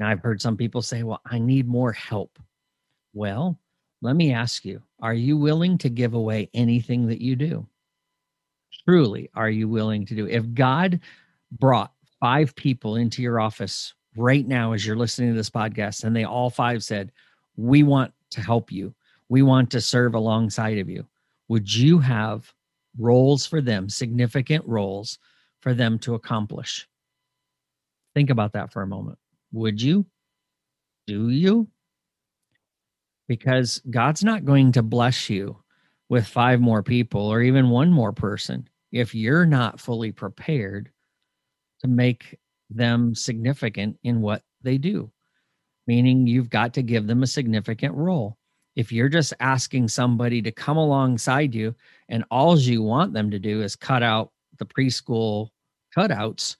Now, 0.00 0.08
I've 0.08 0.20
heard 0.20 0.40
some 0.40 0.56
people 0.56 0.82
say, 0.82 1.02
well, 1.02 1.20
I 1.24 1.38
need 1.38 1.68
more 1.68 1.92
help. 1.92 2.38
Well, 3.12 3.58
let 4.02 4.16
me 4.16 4.32
ask 4.32 4.64
you 4.64 4.82
are 5.00 5.14
you 5.14 5.36
willing 5.36 5.78
to 5.78 5.88
give 5.88 6.12
away 6.12 6.50
anything 6.52 7.06
that 7.06 7.22
you 7.22 7.36
do? 7.36 7.66
Truly, 8.84 9.30
are 9.34 9.48
you 9.48 9.68
willing 9.68 10.04
to 10.06 10.14
do? 10.14 10.26
If 10.26 10.52
God 10.54 11.00
brought 11.52 11.92
five 12.20 12.54
people 12.56 12.96
into 12.96 13.22
your 13.22 13.40
office 13.40 13.94
right 14.16 14.46
now 14.46 14.72
as 14.72 14.84
you're 14.84 14.96
listening 14.96 15.30
to 15.30 15.36
this 15.36 15.50
podcast 15.50 16.04
and 16.04 16.14
they 16.14 16.24
all 16.24 16.50
five 16.50 16.82
said, 16.82 17.12
We 17.56 17.84
want 17.84 18.12
to 18.30 18.40
help 18.40 18.70
you, 18.72 18.92
we 19.28 19.42
want 19.42 19.70
to 19.70 19.80
serve 19.80 20.14
alongside 20.14 20.78
of 20.78 20.90
you, 20.90 21.06
would 21.48 21.72
you 21.72 21.98
have 22.00 22.52
roles 22.98 23.46
for 23.46 23.60
them, 23.60 23.88
significant 23.88 24.66
roles 24.66 25.18
for 25.60 25.74
them 25.74 25.98
to 26.00 26.14
accomplish? 26.14 26.88
Think 28.14 28.30
about 28.30 28.52
that 28.52 28.72
for 28.72 28.82
a 28.82 28.86
moment. 28.86 29.18
Would 29.52 29.80
you? 29.80 30.06
Do 31.06 31.30
you? 31.30 31.68
Because 33.28 33.80
God's 33.90 34.24
not 34.24 34.44
going 34.44 34.72
to 34.72 34.82
bless 34.82 35.30
you 35.30 35.56
with 36.08 36.26
five 36.26 36.60
more 36.60 36.82
people 36.82 37.22
or 37.22 37.40
even 37.40 37.70
one 37.70 37.90
more 37.90 38.12
person 38.12 38.68
if 38.90 39.14
you're 39.14 39.46
not 39.46 39.80
fully 39.80 40.12
prepared 40.12 40.90
to 41.80 41.88
make 41.88 42.38
them 42.68 43.14
significant 43.14 43.98
in 44.04 44.20
what 44.20 44.42
they 44.62 44.78
do, 44.78 45.10
meaning 45.86 46.26
you've 46.26 46.50
got 46.50 46.74
to 46.74 46.82
give 46.82 47.06
them 47.06 47.22
a 47.22 47.26
significant 47.26 47.94
role. 47.94 48.36
If 48.76 48.92
you're 48.92 49.08
just 49.08 49.34
asking 49.40 49.88
somebody 49.88 50.40
to 50.42 50.52
come 50.52 50.76
alongside 50.76 51.54
you 51.54 51.74
and 52.08 52.24
all 52.30 52.58
you 52.58 52.82
want 52.82 53.12
them 53.12 53.30
to 53.30 53.38
do 53.38 53.62
is 53.62 53.76
cut 53.76 54.02
out 54.02 54.30
the 54.58 54.66
preschool 54.66 55.48
cutouts, 55.96 56.56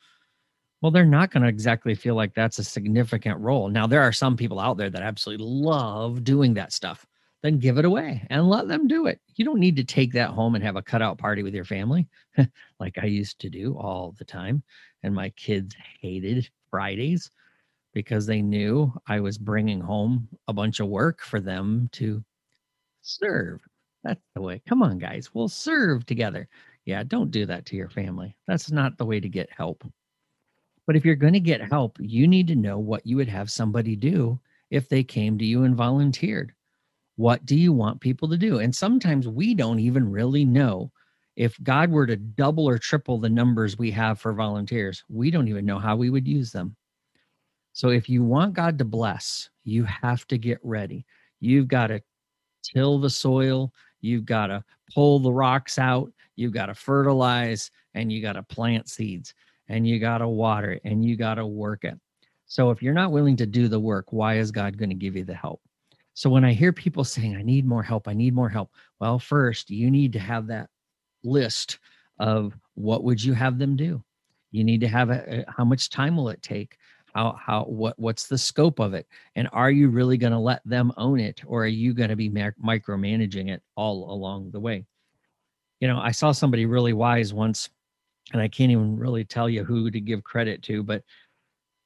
well, 0.82 0.90
they're 0.90 1.04
not 1.06 1.30
going 1.30 1.44
to 1.44 1.48
exactly 1.48 1.94
feel 1.94 2.16
like 2.16 2.34
that's 2.34 2.58
a 2.58 2.64
significant 2.64 3.38
role. 3.38 3.68
Now, 3.68 3.86
there 3.86 4.02
are 4.02 4.12
some 4.12 4.36
people 4.36 4.58
out 4.58 4.76
there 4.76 4.90
that 4.90 5.02
absolutely 5.02 5.46
love 5.46 6.24
doing 6.24 6.54
that 6.54 6.72
stuff. 6.72 7.06
Then 7.42 7.58
give 7.58 7.78
it 7.78 7.84
away 7.84 8.26
and 8.30 8.48
let 8.48 8.68
them 8.68 8.88
do 8.88 9.06
it. 9.06 9.20
You 9.36 9.44
don't 9.44 9.60
need 9.60 9.76
to 9.76 9.84
take 9.84 10.12
that 10.12 10.30
home 10.30 10.54
and 10.54 10.62
have 10.62 10.76
a 10.76 10.82
cutout 10.82 11.18
party 11.18 11.42
with 11.42 11.54
your 11.54 11.64
family 11.64 12.08
like 12.80 12.98
I 12.98 13.06
used 13.06 13.40
to 13.40 13.50
do 13.50 13.76
all 13.78 14.14
the 14.18 14.24
time. 14.24 14.62
And 15.04 15.14
my 15.14 15.30
kids 15.30 15.74
hated 16.00 16.48
Fridays 16.70 17.30
because 17.94 18.26
they 18.26 18.42
knew 18.42 18.92
I 19.06 19.20
was 19.20 19.38
bringing 19.38 19.80
home 19.80 20.28
a 20.48 20.52
bunch 20.52 20.80
of 20.80 20.88
work 20.88 21.20
for 21.20 21.40
them 21.40 21.88
to 21.92 22.24
serve. 23.02 23.60
That's 24.04 24.22
the 24.34 24.42
way. 24.42 24.62
Come 24.68 24.82
on, 24.82 24.98
guys, 24.98 25.30
we'll 25.32 25.48
serve 25.48 26.06
together. 26.06 26.48
Yeah, 26.86 27.04
don't 27.04 27.30
do 27.30 27.46
that 27.46 27.66
to 27.66 27.76
your 27.76 27.88
family. 27.88 28.36
That's 28.48 28.70
not 28.70 28.98
the 28.98 29.06
way 29.06 29.20
to 29.20 29.28
get 29.28 29.50
help. 29.50 29.84
But 30.92 30.98
if 30.98 31.06
you're 31.06 31.14
going 31.14 31.32
to 31.32 31.40
get 31.40 31.62
help, 31.62 31.96
you 31.98 32.28
need 32.28 32.46
to 32.48 32.54
know 32.54 32.78
what 32.78 33.06
you 33.06 33.16
would 33.16 33.30
have 33.30 33.50
somebody 33.50 33.96
do 33.96 34.38
if 34.68 34.90
they 34.90 35.02
came 35.02 35.38
to 35.38 35.44
you 35.46 35.64
and 35.64 35.74
volunteered. 35.74 36.52
What 37.16 37.46
do 37.46 37.56
you 37.56 37.72
want 37.72 38.02
people 38.02 38.28
to 38.28 38.36
do? 38.36 38.58
And 38.58 38.76
sometimes 38.76 39.26
we 39.26 39.54
don't 39.54 39.80
even 39.80 40.12
really 40.12 40.44
know. 40.44 40.92
If 41.34 41.58
God 41.62 41.90
were 41.90 42.06
to 42.06 42.16
double 42.16 42.68
or 42.68 42.76
triple 42.76 43.16
the 43.16 43.30
numbers 43.30 43.78
we 43.78 43.90
have 43.92 44.20
for 44.20 44.34
volunteers, 44.34 45.02
we 45.08 45.30
don't 45.30 45.48
even 45.48 45.64
know 45.64 45.78
how 45.78 45.96
we 45.96 46.10
would 46.10 46.28
use 46.28 46.52
them. 46.52 46.76
So 47.72 47.88
if 47.88 48.06
you 48.10 48.22
want 48.22 48.52
God 48.52 48.76
to 48.76 48.84
bless, 48.84 49.48
you 49.64 49.84
have 49.84 50.26
to 50.26 50.36
get 50.36 50.58
ready. 50.62 51.06
You've 51.40 51.68
got 51.68 51.86
to 51.86 52.02
till 52.62 52.98
the 52.98 53.08
soil, 53.08 53.72
you've 54.02 54.26
got 54.26 54.48
to 54.48 54.62
pull 54.92 55.20
the 55.20 55.32
rocks 55.32 55.78
out, 55.78 56.12
you've 56.36 56.52
got 56.52 56.66
to 56.66 56.74
fertilize, 56.74 57.70
and 57.94 58.12
you 58.12 58.20
got 58.20 58.34
to 58.34 58.42
plant 58.42 58.90
seeds 58.90 59.32
and 59.68 59.86
you 59.86 59.98
got 59.98 60.18
to 60.18 60.28
water 60.28 60.72
it 60.72 60.82
and 60.84 61.04
you 61.04 61.16
got 61.16 61.34
to 61.34 61.46
work 61.46 61.84
it. 61.84 61.98
So 62.46 62.70
if 62.70 62.82
you're 62.82 62.94
not 62.94 63.12
willing 63.12 63.36
to 63.36 63.46
do 63.46 63.68
the 63.68 63.80
work, 63.80 64.12
why 64.12 64.36
is 64.36 64.50
God 64.50 64.76
going 64.76 64.90
to 64.90 64.94
give 64.94 65.16
you 65.16 65.24
the 65.24 65.34
help? 65.34 65.60
So 66.14 66.28
when 66.28 66.44
I 66.44 66.52
hear 66.52 66.72
people 66.72 67.04
saying, 67.04 67.36
I 67.36 67.42
need 67.42 67.66
more 67.66 67.82
help, 67.82 68.06
I 68.06 68.12
need 68.12 68.34
more 68.34 68.50
help, 68.50 68.70
well, 69.00 69.18
first, 69.18 69.70
you 69.70 69.90
need 69.90 70.12
to 70.12 70.18
have 70.18 70.46
that 70.48 70.68
list 71.24 71.78
of 72.18 72.52
what 72.74 73.04
would 73.04 73.22
you 73.22 73.32
have 73.32 73.58
them 73.58 73.76
do? 73.76 74.02
You 74.50 74.64
need 74.64 74.82
to 74.82 74.88
have 74.88 75.10
a, 75.10 75.44
how 75.48 75.64
much 75.64 75.88
time 75.88 76.16
will 76.16 76.28
it 76.28 76.42
take? 76.42 76.76
How, 77.14 77.32
how, 77.40 77.64
what, 77.64 77.98
what's 77.98 78.26
the 78.26 78.38
scope 78.38 78.78
of 78.78 78.94
it? 78.94 79.06
And 79.34 79.48
are 79.52 79.70
you 79.70 79.88
really 79.88 80.16
going 80.16 80.32
to 80.32 80.38
let 80.38 80.60
them 80.64 80.92
own 80.96 81.20
it 81.20 81.42
or 81.46 81.64
are 81.64 81.66
you 81.66 81.94
going 81.94 82.08
to 82.10 82.16
be 82.16 82.30
micromanaging 82.30 83.50
it 83.50 83.62
all 83.76 84.12
along 84.12 84.50
the 84.50 84.60
way? 84.60 84.84
You 85.80 85.88
know, 85.88 85.98
I 85.98 86.10
saw 86.10 86.32
somebody 86.32 86.64
really 86.66 86.92
wise 86.92 87.34
once 87.34 87.70
and 88.32 88.40
I 88.40 88.48
can't 88.48 88.70
even 88.70 88.96
really 88.96 89.24
tell 89.24 89.48
you 89.48 89.64
who 89.64 89.90
to 89.90 90.00
give 90.00 90.22
credit 90.22 90.62
to, 90.64 90.82
but 90.82 91.02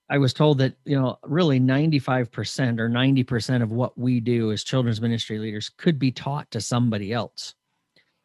I 0.08 0.18
was 0.18 0.32
told 0.32 0.58
that, 0.58 0.74
you 0.84 0.98
know, 0.98 1.18
really 1.24 1.58
95% 1.58 2.78
or 2.78 2.88
90% 2.88 3.62
of 3.62 3.72
what 3.72 3.98
we 3.98 4.20
do 4.20 4.52
as 4.52 4.62
children's 4.62 5.00
ministry 5.00 5.38
leaders 5.38 5.68
could 5.68 5.98
be 5.98 6.12
taught 6.12 6.50
to 6.52 6.60
somebody 6.60 7.12
else. 7.12 7.54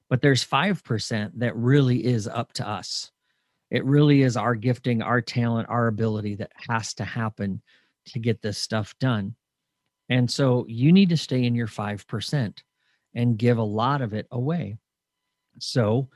But 0.10 0.22
there's 0.22 0.46
5% 0.46 1.32
that 1.36 1.56
really 1.56 2.06
is 2.06 2.28
up 2.28 2.54
to 2.54 2.68
us. 2.68 3.12
It 3.72 3.86
really 3.86 4.22
is 4.22 4.38
our 4.38 4.54
gifting, 4.54 5.02
our 5.02 5.22
talent, 5.22 5.70
our 5.70 5.88
ability 5.88 6.36
that 6.36 6.52
has 6.68 6.94
to 6.96 7.06
happen 7.06 7.62
to 8.08 8.20
get 8.20 8.42
this 8.42 8.58
stuff 8.58 8.94
done. 9.00 9.36
And 10.10 10.30
so 10.30 10.66
you 10.68 10.92
need 10.92 11.10
to 11.10 11.18
stay 11.18 11.46
in 11.46 11.56
your 11.56 11.68
5% 11.68 12.58
and 13.16 13.38
give 13.38 13.58
a 13.58 13.64
lot 13.64 14.02
of 14.02 14.14
it 14.14 14.28
away. 14.30 14.78
So 15.60 16.10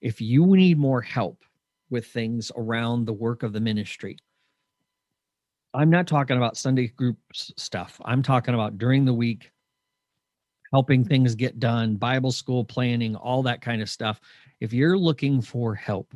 if 0.00 0.20
you 0.20 0.46
need 0.56 0.78
more 0.78 1.00
help 1.00 1.44
with 1.90 2.06
things 2.06 2.52
around 2.56 3.04
the 3.04 3.12
work 3.12 3.42
of 3.42 3.52
the 3.52 3.60
ministry, 3.60 4.16
I'm 5.74 5.90
not 5.90 6.06
talking 6.06 6.36
about 6.36 6.56
Sunday 6.56 6.88
group 6.88 7.18
stuff. 7.32 8.00
I'm 8.04 8.22
talking 8.22 8.54
about 8.54 8.78
during 8.78 9.04
the 9.04 9.14
week, 9.14 9.52
helping 10.72 11.04
things 11.04 11.34
get 11.34 11.60
done, 11.60 11.96
Bible 11.96 12.32
school 12.32 12.64
planning, 12.64 13.16
all 13.16 13.42
that 13.42 13.60
kind 13.60 13.82
of 13.82 13.90
stuff. 13.90 14.20
If 14.60 14.72
you're 14.72 14.98
looking 14.98 15.40
for 15.40 15.74
help, 15.74 16.14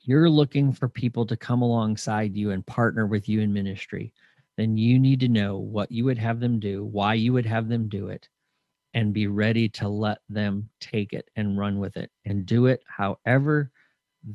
you're 0.00 0.30
looking 0.30 0.72
for 0.72 0.88
people 0.88 1.26
to 1.26 1.36
come 1.36 1.62
alongside 1.62 2.36
you 2.36 2.52
and 2.52 2.64
partner 2.64 3.06
with 3.06 3.28
you 3.28 3.40
in 3.40 3.52
ministry, 3.52 4.12
then 4.56 4.76
you 4.76 4.98
need 4.98 5.20
to 5.20 5.28
know 5.28 5.58
what 5.58 5.90
you 5.90 6.04
would 6.04 6.18
have 6.18 6.40
them 6.40 6.58
do, 6.58 6.84
why 6.84 7.14
you 7.14 7.32
would 7.32 7.46
have 7.46 7.68
them 7.68 7.88
do 7.88 8.08
it, 8.08 8.28
and 8.96 9.12
be 9.12 9.26
ready 9.26 9.68
to 9.68 9.88
let 9.90 10.18
them 10.30 10.70
take 10.80 11.12
it 11.12 11.28
and 11.36 11.58
run 11.58 11.78
with 11.78 11.98
it 11.98 12.10
and 12.24 12.46
do 12.46 12.64
it 12.64 12.82
however 12.88 13.70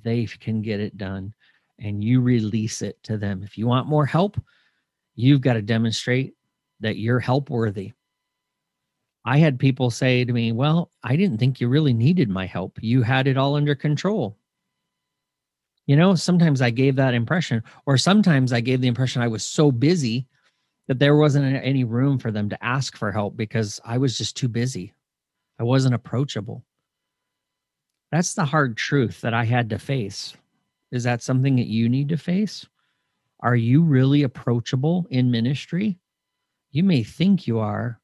they 0.03 0.27
can 0.39 0.61
get 0.61 0.79
it 0.79 0.95
done 0.97 1.33
and 1.79 2.03
you 2.03 2.21
release 2.21 2.83
it 2.83 3.01
to 3.01 3.17
them. 3.17 3.41
If 3.43 3.57
you 3.57 3.65
want 3.65 3.87
more 3.87 4.05
help, 4.05 4.39
you've 5.15 5.41
got 5.41 5.53
to 5.53 5.63
demonstrate 5.63 6.35
that 6.79 6.97
you're 6.97 7.19
help 7.19 7.49
worthy. 7.49 7.93
I 9.25 9.39
had 9.39 9.57
people 9.57 9.89
say 9.89 10.23
to 10.23 10.31
me, 10.31 10.51
Well, 10.51 10.91
I 11.03 11.15
didn't 11.15 11.39
think 11.39 11.59
you 11.59 11.67
really 11.67 11.93
needed 11.93 12.29
my 12.29 12.45
help. 12.45 12.77
You 12.81 13.01
had 13.01 13.27
it 13.27 13.37
all 13.37 13.55
under 13.55 13.73
control. 13.73 14.37
You 15.87 15.95
know, 15.95 16.13
sometimes 16.13 16.61
I 16.61 16.69
gave 16.69 16.95
that 16.97 17.15
impression, 17.15 17.63
or 17.87 17.97
sometimes 17.97 18.53
I 18.53 18.61
gave 18.61 18.79
the 18.79 18.87
impression 18.87 19.23
I 19.23 19.27
was 19.27 19.43
so 19.43 19.71
busy 19.71 20.27
that 20.91 20.99
there 20.99 21.15
wasn't 21.15 21.55
any 21.63 21.85
room 21.85 22.19
for 22.19 22.31
them 22.31 22.49
to 22.49 22.61
ask 22.61 22.97
for 22.97 23.13
help 23.13 23.37
because 23.37 23.79
I 23.85 23.97
was 23.97 24.17
just 24.17 24.35
too 24.35 24.49
busy. 24.49 24.93
I 25.57 25.63
wasn't 25.63 25.95
approachable. 25.95 26.65
That's 28.11 28.33
the 28.33 28.43
hard 28.43 28.75
truth 28.75 29.21
that 29.21 29.33
I 29.33 29.45
had 29.45 29.69
to 29.69 29.79
face. 29.79 30.33
Is 30.91 31.05
that 31.05 31.23
something 31.23 31.55
that 31.55 31.67
you 31.67 31.87
need 31.87 32.09
to 32.09 32.17
face? 32.17 32.67
Are 33.39 33.55
you 33.55 33.81
really 33.83 34.23
approachable 34.23 35.07
in 35.09 35.31
ministry? 35.31 35.97
You 36.71 36.83
may 36.83 37.03
think 37.03 37.47
you 37.47 37.59
are, 37.59 38.01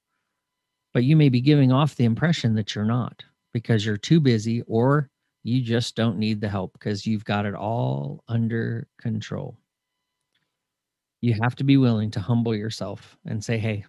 but 0.94 1.04
you 1.04 1.18
may 1.18 1.28
be 1.28 1.42
giving 1.42 1.74
off 1.74 1.96
the 1.96 2.06
impression 2.06 2.56
that 2.56 2.74
you're 2.74 2.86
not 2.86 3.22
because 3.52 3.86
you're 3.86 3.98
too 3.98 4.22
busy 4.22 4.62
or 4.62 5.10
you 5.44 5.62
just 5.62 5.98
don't 5.98 6.18
need 6.18 6.40
the 6.40 6.48
help 6.48 6.72
because 6.72 7.06
you've 7.06 7.26
got 7.26 7.46
it 7.46 7.54
all 7.54 8.24
under 8.30 8.88
control 8.98 9.58
you 11.22 11.34
have 11.42 11.56
to 11.56 11.64
be 11.64 11.78
willing 11.78 12.12
to 12.12 12.20
humble 12.20 12.56
yourself 12.56 13.18
and 13.26 13.44
say, 13.44 13.58
Hey, 13.58 13.86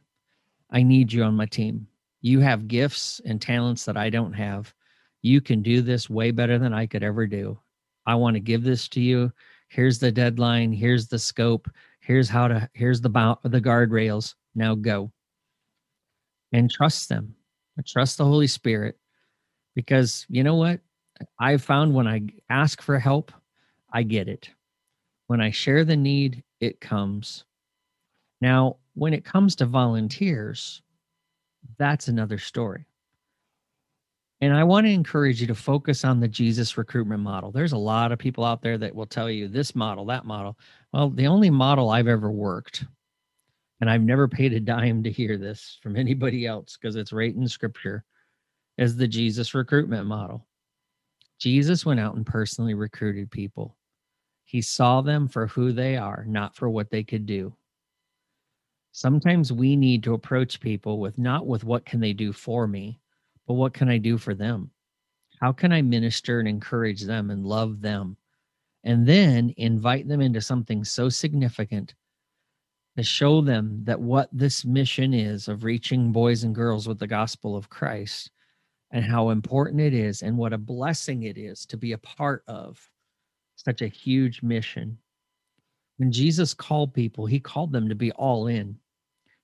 I 0.71 0.83
need 0.83 1.13
you 1.13 1.23
on 1.23 1.35
my 1.35 1.47
team. 1.47 1.87
You 2.21 2.41
have 2.41 2.69
gifts 2.69 3.21
and 3.25 3.41
talents 3.41 3.85
that 3.85 3.97
I 3.97 4.11
don't 4.11 4.33
have. 4.33 4.75
You 5.23 5.41
can 5.41 5.63
do 5.63 5.83
this 5.83 6.11
way 6.11 6.31
better 6.31 6.59
than 6.59 6.73
I 6.73 6.87
could 6.87 7.03
ever 7.03 7.27
do. 7.27 7.59
I 8.07 8.15
want 8.15 8.35
to 8.35 8.41
give 8.41 8.63
this 8.63 8.89
to 8.89 9.01
you. 9.01 9.33
Here's 9.69 9.99
the 9.99 10.11
deadline. 10.11 10.73
Here's 10.73 11.09
the 11.09 11.19
scope. 11.19 11.69
Here's 12.01 12.29
how 12.29 12.49
to, 12.49 12.69
here's 12.73 13.01
the, 13.01 13.11
bound, 13.11 13.39
the 13.45 13.61
guardrails. 13.61 14.35
Now 14.55 14.75
go 14.75 15.13
and 16.53 16.71
trust 16.71 17.09
them. 17.09 17.35
Trust 17.87 18.19
the 18.19 18.25
Holy 18.25 18.49
Spirit 18.49 18.99
because 19.77 20.27
you 20.29 20.43
know 20.43 20.57
what? 20.57 20.81
I've 21.39 21.63
found 21.63 21.95
when 21.95 22.09
I 22.09 22.23
ask 22.51 22.83
for 22.83 22.99
help, 22.99 23.31
I 23.93 24.03
get 24.03 24.29
it. 24.29 24.51
When 25.29 25.41
I 25.41 25.51
share 25.51 25.85
the 25.85 25.97
need, 25.97 26.43
it 26.61 26.81
comes. 26.81 27.45
Now, 28.41 28.77
when 28.95 29.15
it 29.15 29.25
comes 29.25 29.57
to 29.57 29.67
volunteers, 29.67 30.83
that's 31.79 32.09
another 32.09 32.39
story. 32.39 32.87
And 34.41 34.55
I 34.55 34.63
want 34.63 34.87
to 34.87 34.93
encourage 34.93 35.41
you 35.41 35.49
to 35.49 35.55
focus 35.55 36.05
on 36.05 36.21
the 36.21 36.29
Jesus 36.29 36.79
recruitment 36.79 37.23
model. 37.23 37.51
There's 37.51 37.73
a 37.73 37.79
lot 37.79 38.13
of 38.13 38.19
people 38.21 38.45
out 38.45 38.63
there 38.63 38.79
that 38.79 38.95
will 38.95 39.07
tell 39.07 39.29
you 39.29 39.49
this 39.49 39.75
model, 39.75 40.05
that 40.07 40.25
model. 40.25 40.57
Well, 40.93 41.11
the 41.11 41.27
only 41.27 41.51
model 41.51 41.91
I've 41.91 42.07
ever 42.07 42.31
worked 42.31 42.85
and 43.81 43.89
I've 43.89 44.03
never 44.03 44.27
paid 44.27 44.53
a 44.53 44.61
dime 44.61 45.03
to 45.05 45.11
hear 45.11 45.37
this 45.39 45.79
from 45.83 45.97
anybody 45.97 46.47
else 46.47 46.77
because 46.77 46.97
it's 46.97 47.13
right 47.13 47.35
in 47.35 47.47
scripture, 47.49 48.05
is 48.77 48.97
the 48.97 49.09
Jesus 49.09 49.55
recruitment 49.55 50.07
model. 50.07 50.47
Jesus 51.39 51.87
went 51.87 52.01
out 52.01 52.17
and 52.17 52.27
personally 52.27 52.75
recruited 52.75 53.31
people. 53.31 53.77
He 54.49 54.63
saw 54.63 55.03
them 55.03 55.29
for 55.29 55.47
who 55.47 55.73
they 55.73 55.99
are, 55.99 56.25
not 56.27 56.57
for 56.57 56.71
what 56.71 56.89
they 56.89 57.05
could 57.05 57.27
do. 57.27 57.55
Sometimes 58.93 59.53
we 59.53 59.77
need 59.77 60.03
to 60.05 60.15
approach 60.15 60.59
people 60.59 61.01
with 61.01 61.19
not 61.19 61.47
with 61.47 61.65
what 61.65 61.85
can 61.85 62.01
they 62.01 62.15
do 62.15 62.33
for 62.33 62.67
me, 62.67 62.99
but 63.47 63.55
what 63.55 63.75
can 63.75 63.91
I 63.91 63.99
do 63.99 64.17
for 64.17 64.33
them? 64.33 64.71
How 65.39 65.53
can 65.53 65.71
I 65.71 65.83
minister 65.83 66.39
and 66.39 66.49
encourage 66.49 67.03
them 67.03 67.29
and 67.29 67.45
love 67.45 67.83
them? 67.83 68.17
And 68.85 69.07
then 69.07 69.53
invite 69.59 70.09
them 70.09 70.23
into 70.23 70.41
something 70.41 70.83
so 70.83 71.11
significant 71.11 71.95
to 72.97 73.03
show 73.03 73.43
them 73.43 73.85
that 73.85 74.01
what 74.01 74.31
this 74.33 74.65
mission 74.65 75.13
is 75.13 75.49
of 75.49 75.63
reaching 75.63 76.11
boys 76.11 76.45
and 76.45 76.55
girls 76.55 76.89
with 76.89 76.99
the 76.99 77.07
gospel 77.07 77.55
of 77.55 77.69
Christ 77.69 78.31
and 78.93 79.05
how 79.05 79.29
important 79.29 79.83
it 79.83 79.93
is 79.93 80.23
and 80.23 80.39
what 80.39 80.55
a 80.55 80.59
blessing 80.59 81.25
it 81.25 81.37
is 81.37 81.67
to 81.67 81.77
be 81.77 81.93
a 81.93 81.99
part 81.99 82.45
of 82.49 82.89
such 83.59 83.83
a 83.83 83.89
huge 83.89 84.43
mission. 84.43 84.97
When 85.97 86.13
Jesus 86.13 86.55
called 86.55 86.95
people, 86.95 87.27
he 87.27 87.41
called 87.41 87.73
them 87.73 87.89
to 87.89 87.95
be 87.95 88.13
all 88.13 88.47
in. 88.47 88.79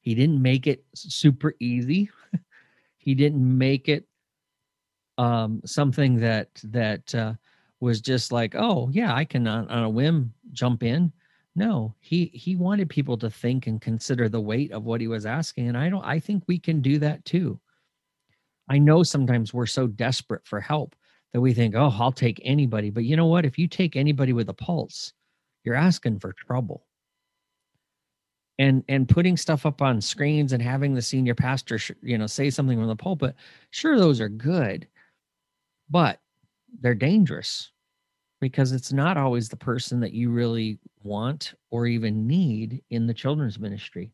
He 0.01 0.15
didn't 0.15 0.41
make 0.41 0.67
it 0.67 0.85
super 0.95 1.55
easy. 1.59 2.11
he 2.99 3.15
didn't 3.15 3.59
make 3.59 3.89
it 3.89 4.07
um, 5.19 5.61
something 5.65 6.17
that 6.21 6.49
that 6.65 7.13
uh, 7.15 7.35
was 7.81 8.01
just 8.01 8.31
like, 8.31 8.55
oh 8.57 8.89
yeah, 8.93 9.13
I 9.15 9.25
can 9.25 9.49
on, 9.49 9.69
on 9.69 9.83
a 9.83 9.91
whim 9.91 10.33
jump 10.53 10.83
in. 10.85 11.13
No, 11.57 11.95
he 12.01 12.27
he 12.35 12.55
wanted 12.55 12.89
people 12.89 13.17
to 13.19 13.31
think 13.31 13.67
and 13.67 13.81
consider 13.81 14.29
the 14.29 14.41
weight 14.41 14.73
of 14.73 14.85
what 14.85 15.01
he 15.01 15.09
was 15.09 15.27
asking, 15.27 15.69
and 15.69 15.77
I 15.77 15.89
don't. 15.89 16.05
I 16.05 16.21
think 16.21 16.45
we 16.47 16.59
can 16.59 16.81
do 16.81 16.99
that 17.01 17.25
too. 17.25 17.59
I 18.69 18.79
know 18.79 19.03
sometimes 19.03 19.53
we're 19.53 19.67
so 19.67 19.87
desperate 19.87 20.47
for 20.47 20.61
help 20.61 20.95
that 21.35 21.41
we 21.41 21.53
think, 21.53 21.75
oh, 21.75 21.93
I'll 21.99 22.13
take 22.13 22.41
anybody. 22.45 22.91
But 22.91 23.05
you 23.05 23.17
know 23.17 23.27
what? 23.27 23.45
If 23.45 23.59
you 23.59 23.67
take 23.67 23.97
anybody 23.97 24.33
with 24.33 24.49
a 24.49 24.55
pulse, 24.55 25.13
you're 25.65 25.75
asking 25.75 26.21
for 26.21 26.33
trouble. 26.33 26.87
And 28.61 28.85
and 28.89 29.09
putting 29.09 29.37
stuff 29.37 29.67
up 29.67 29.83
on 29.83 30.01
screens 30.01 30.53
and 30.53 30.63
having 30.63 30.95
the 30.95 31.03
senior 31.03 31.35
pastor, 31.35 31.81
you 32.03 32.17
know, 32.17 32.29
say 32.29 32.51
something 32.51 32.79
from 32.79 32.87
the 32.87 32.95
pulpit, 32.95 33.35
sure, 33.71 33.99
those 33.99 34.21
are 34.21 34.29
good, 34.29 34.87
but 35.91 36.21
they're 36.81 36.95
dangerous 36.95 37.73
because 38.41 38.71
it's 38.71 38.93
not 38.93 39.17
always 39.17 39.49
the 39.49 39.57
person 39.57 39.99
that 40.01 40.13
you 40.13 40.31
really 40.31 40.79
want 41.03 41.55
or 41.73 41.89
even 41.89 42.29
need 42.29 42.81
in 42.91 43.09
the 43.09 43.15
children's 43.15 43.59
ministry. 43.59 44.13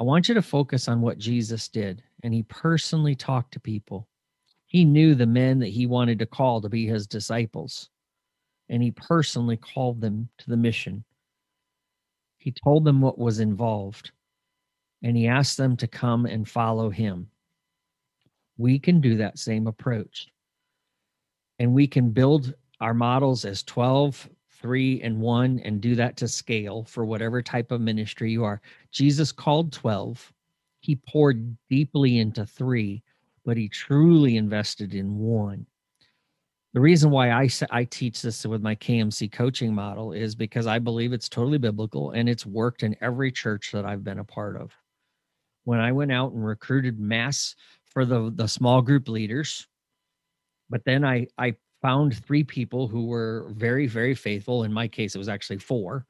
I 0.00 0.04
want 0.04 0.28
you 0.28 0.34
to 0.34 0.42
focus 0.42 0.88
on 0.88 1.02
what 1.02 1.18
Jesus 1.18 1.68
did, 1.68 2.02
and 2.22 2.32
he 2.32 2.42
personally 2.44 3.14
talked 3.14 3.52
to 3.52 3.60
people. 3.60 4.08
He 4.76 4.84
knew 4.84 5.14
the 5.14 5.24
men 5.24 5.60
that 5.60 5.68
he 5.68 5.86
wanted 5.86 6.18
to 6.18 6.26
call 6.26 6.60
to 6.60 6.68
be 6.68 6.84
his 6.84 7.06
disciples, 7.06 7.88
and 8.68 8.82
he 8.82 8.90
personally 8.90 9.56
called 9.56 10.02
them 10.02 10.28
to 10.36 10.50
the 10.50 10.56
mission. 10.58 11.02
He 12.36 12.52
told 12.52 12.84
them 12.84 13.00
what 13.00 13.18
was 13.18 13.40
involved, 13.40 14.10
and 15.02 15.16
he 15.16 15.28
asked 15.28 15.56
them 15.56 15.78
to 15.78 15.86
come 15.86 16.26
and 16.26 16.46
follow 16.46 16.90
him. 16.90 17.30
We 18.58 18.78
can 18.78 19.00
do 19.00 19.16
that 19.16 19.38
same 19.38 19.66
approach, 19.66 20.28
and 21.58 21.72
we 21.72 21.86
can 21.86 22.10
build 22.10 22.52
our 22.78 22.92
models 22.92 23.46
as 23.46 23.62
12, 23.62 24.28
3, 24.60 25.00
and 25.00 25.18
1 25.22 25.60
and 25.60 25.80
do 25.80 25.94
that 25.94 26.18
to 26.18 26.28
scale 26.28 26.84
for 26.84 27.06
whatever 27.06 27.40
type 27.40 27.70
of 27.72 27.80
ministry 27.80 28.30
you 28.30 28.44
are. 28.44 28.60
Jesus 28.92 29.32
called 29.32 29.72
12. 29.72 30.34
He 30.80 30.96
poured 30.96 31.56
deeply 31.70 32.18
into 32.18 32.44
3, 32.44 33.02
but 33.46 33.56
he 33.56 33.68
truly 33.68 34.36
invested 34.36 34.92
in 34.92 35.16
1. 35.16 35.64
The 36.74 36.80
reason 36.80 37.10
why 37.10 37.30
I, 37.30 37.48
I 37.70 37.84
teach 37.84 38.20
this 38.20 38.44
with 38.44 38.60
my 38.60 38.74
KMC 38.74 39.32
coaching 39.32 39.72
model 39.72 40.12
is 40.12 40.34
because 40.34 40.66
I 40.66 40.80
believe 40.80 41.12
it's 41.12 41.28
totally 41.28 41.56
biblical 41.56 42.10
and 42.10 42.28
it's 42.28 42.44
worked 42.44 42.82
in 42.82 42.96
every 43.00 43.32
church 43.32 43.70
that 43.72 43.86
I've 43.86 44.04
been 44.04 44.18
a 44.18 44.24
part 44.24 44.60
of. 44.60 44.72
When 45.64 45.80
I 45.80 45.92
went 45.92 46.12
out 46.12 46.32
and 46.32 46.44
recruited 46.44 46.98
mass 46.98 47.54
for 47.86 48.04
the, 48.04 48.30
the 48.34 48.48
small 48.48 48.82
group 48.82 49.08
leaders, 49.08 49.66
but 50.68 50.84
then 50.84 51.04
I, 51.04 51.28
I 51.38 51.54
found 51.80 52.16
three 52.26 52.44
people 52.44 52.88
who 52.88 53.06
were 53.06 53.48
very, 53.54 53.86
very 53.86 54.14
faithful. 54.14 54.64
In 54.64 54.72
my 54.72 54.88
case, 54.88 55.14
it 55.14 55.18
was 55.18 55.28
actually 55.28 55.58
four. 55.58 56.04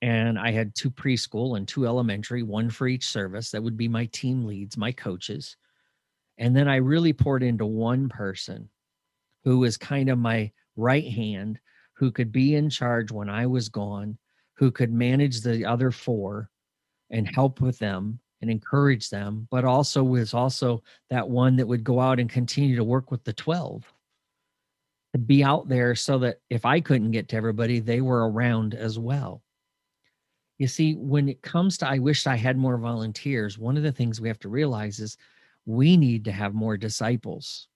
And 0.00 0.38
I 0.38 0.50
had 0.50 0.74
two 0.74 0.90
preschool 0.90 1.56
and 1.58 1.68
two 1.68 1.86
elementary, 1.86 2.42
one 2.42 2.70
for 2.70 2.88
each 2.88 3.06
service. 3.06 3.50
That 3.50 3.62
would 3.62 3.76
be 3.76 3.88
my 3.88 4.06
team 4.06 4.44
leads, 4.44 4.76
my 4.76 4.90
coaches. 4.90 5.56
And 6.38 6.54
then 6.54 6.68
I 6.68 6.76
really 6.76 7.12
poured 7.12 7.42
into 7.42 7.66
one 7.66 8.08
person 8.08 8.68
who 9.44 9.58
was 9.58 9.76
kind 9.76 10.08
of 10.08 10.18
my 10.18 10.50
right 10.76 11.06
hand, 11.06 11.60
who 11.94 12.10
could 12.10 12.32
be 12.32 12.54
in 12.54 12.70
charge 12.70 13.12
when 13.12 13.28
I 13.28 13.46
was 13.46 13.68
gone, 13.68 14.18
who 14.54 14.70
could 14.70 14.92
manage 14.92 15.40
the 15.40 15.64
other 15.64 15.90
four 15.90 16.50
and 17.10 17.28
help 17.32 17.60
with 17.60 17.78
them 17.78 18.18
and 18.40 18.50
encourage 18.50 19.10
them, 19.10 19.46
but 19.50 19.64
also 19.64 20.02
was 20.02 20.34
also 20.34 20.82
that 21.10 21.28
one 21.28 21.56
that 21.56 21.66
would 21.66 21.84
go 21.84 22.00
out 22.00 22.18
and 22.18 22.28
continue 22.28 22.76
to 22.76 22.84
work 22.84 23.10
with 23.10 23.22
the 23.24 23.32
12 23.32 23.84
to 25.12 25.18
be 25.18 25.44
out 25.44 25.68
there 25.68 25.94
so 25.94 26.18
that 26.18 26.40
if 26.50 26.64
I 26.64 26.80
couldn't 26.80 27.12
get 27.12 27.28
to 27.28 27.36
everybody, 27.36 27.78
they 27.78 28.00
were 28.00 28.28
around 28.30 28.74
as 28.74 28.98
well. 28.98 29.42
You 30.58 30.66
see, 30.66 30.94
when 30.94 31.28
it 31.28 31.42
comes 31.42 31.78
to 31.78 31.88
I 31.88 31.98
wish 31.98 32.26
I 32.26 32.36
had 32.36 32.56
more 32.56 32.76
volunteers, 32.78 33.58
one 33.58 33.76
of 33.76 33.82
the 33.82 33.92
things 33.92 34.20
we 34.20 34.28
have 34.28 34.40
to 34.40 34.48
realize 34.48 35.00
is 35.00 35.16
we 35.66 35.96
need 35.96 36.24
to 36.26 36.32
have 36.32 36.54
more 36.54 36.76
disciples. 36.76 37.68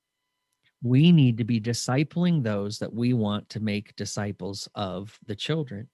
We 0.82 1.10
need 1.10 1.38
to 1.38 1.44
be 1.44 1.60
discipling 1.60 2.42
those 2.42 2.78
that 2.78 2.92
we 2.92 3.12
want 3.12 3.48
to 3.50 3.60
make 3.60 3.96
disciples 3.96 4.68
of 4.74 5.18
the 5.26 5.34
children. 5.34 5.88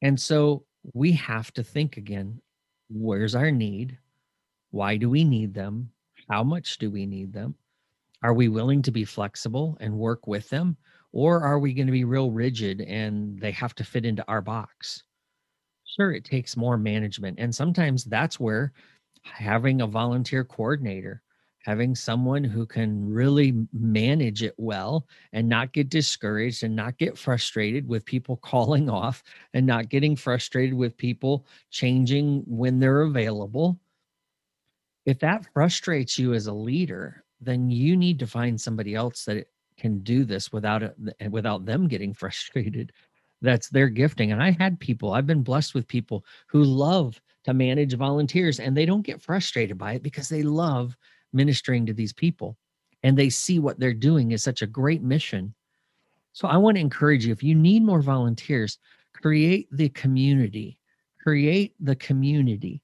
And 0.00 0.18
so 0.18 0.64
we 0.94 1.12
have 1.12 1.52
to 1.54 1.62
think 1.62 1.96
again 1.96 2.40
where's 2.88 3.34
our 3.34 3.50
need? 3.50 3.98
Why 4.70 4.96
do 4.96 5.08
we 5.08 5.24
need 5.24 5.54
them? 5.54 5.90
How 6.28 6.42
much 6.42 6.78
do 6.78 6.90
we 6.90 7.06
need 7.06 7.32
them? 7.32 7.54
Are 8.22 8.34
we 8.34 8.48
willing 8.48 8.82
to 8.82 8.90
be 8.90 9.04
flexible 9.04 9.76
and 9.80 9.98
work 9.98 10.26
with 10.26 10.48
them? 10.48 10.76
Or 11.12 11.42
are 11.42 11.58
we 11.58 11.74
going 11.74 11.86
to 11.86 11.92
be 11.92 12.04
real 12.04 12.30
rigid 12.30 12.80
and 12.80 13.38
they 13.38 13.50
have 13.52 13.74
to 13.76 13.84
fit 13.84 14.06
into 14.06 14.24
our 14.28 14.40
box? 14.40 15.02
Sure, 15.84 16.12
it 16.12 16.24
takes 16.24 16.56
more 16.56 16.78
management. 16.78 17.38
And 17.38 17.54
sometimes 17.54 18.04
that's 18.04 18.40
where 18.40 18.72
having 19.22 19.80
a 19.80 19.86
volunteer 19.86 20.44
coordinator, 20.44 21.22
having 21.64 21.94
someone 21.94 22.42
who 22.42 22.66
can 22.66 23.08
really 23.08 23.54
manage 23.72 24.42
it 24.42 24.54
well 24.58 25.06
and 25.32 25.48
not 25.48 25.72
get 25.72 25.88
discouraged 25.88 26.64
and 26.64 26.74
not 26.74 26.98
get 26.98 27.16
frustrated 27.16 27.86
with 27.86 28.04
people 28.04 28.36
calling 28.42 28.90
off 28.90 29.22
and 29.54 29.66
not 29.66 29.88
getting 29.88 30.16
frustrated 30.16 30.74
with 30.74 30.96
people 30.96 31.46
changing 31.70 32.42
when 32.46 32.78
they're 32.78 33.02
available. 33.02 33.78
If 35.06 35.18
that 35.20 35.46
frustrates 35.52 36.18
you 36.18 36.34
as 36.34 36.46
a 36.46 36.52
leader, 36.52 37.24
then 37.40 37.70
you 37.70 37.96
need 37.96 38.18
to 38.20 38.26
find 38.26 38.60
somebody 38.60 38.94
else 38.94 39.24
that 39.24 39.48
can 39.76 39.98
do 40.00 40.24
this 40.24 40.52
without 40.52 40.82
it 40.82 40.94
without 41.30 41.64
them 41.66 41.88
getting 41.88 42.14
frustrated 42.22 42.92
that's 43.40 43.68
their 43.68 43.88
gifting 43.88 44.30
and 44.30 44.42
i 44.42 44.50
had 44.50 44.78
people 44.78 45.12
i've 45.12 45.26
been 45.26 45.42
blessed 45.42 45.74
with 45.74 45.88
people 45.88 46.24
who 46.46 46.62
love 46.62 47.20
to 47.44 47.54
manage 47.54 47.94
volunteers 47.94 48.60
and 48.60 48.76
they 48.76 48.86
don't 48.86 49.06
get 49.06 49.22
frustrated 49.22 49.78
by 49.78 49.94
it 49.94 50.02
because 50.02 50.28
they 50.28 50.42
love 50.42 50.96
ministering 51.32 51.86
to 51.86 51.92
these 51.92 52.12
people 52.12 52.56
and 53.02 53.16
they 53.16 53.28
see 53.28 53.58
what 53.58 53.78
they're 53.80 53.94
doing 53.94 54.32
is 54.32 54.42
such 54.42 54.62
a 54.62 54.66
great 54.66 55.02
mission 55.02 55.54
so 56.32 56.46
i 56.48 56.56
want 56.56 56.76
to 56.76 56.80
encourage 56.80 57.24
you 57.26 57.32
if 57.32 57.42
you 57.42 57.54
need 57.54 57.82
more 57.82 58.02
volunteers 58.02 58.78
create 59.14 59.68
the 59.72 59.88
community 59.90 60.78
create 61.20 61.74
the 61.80 61.96
community 61.96 62.82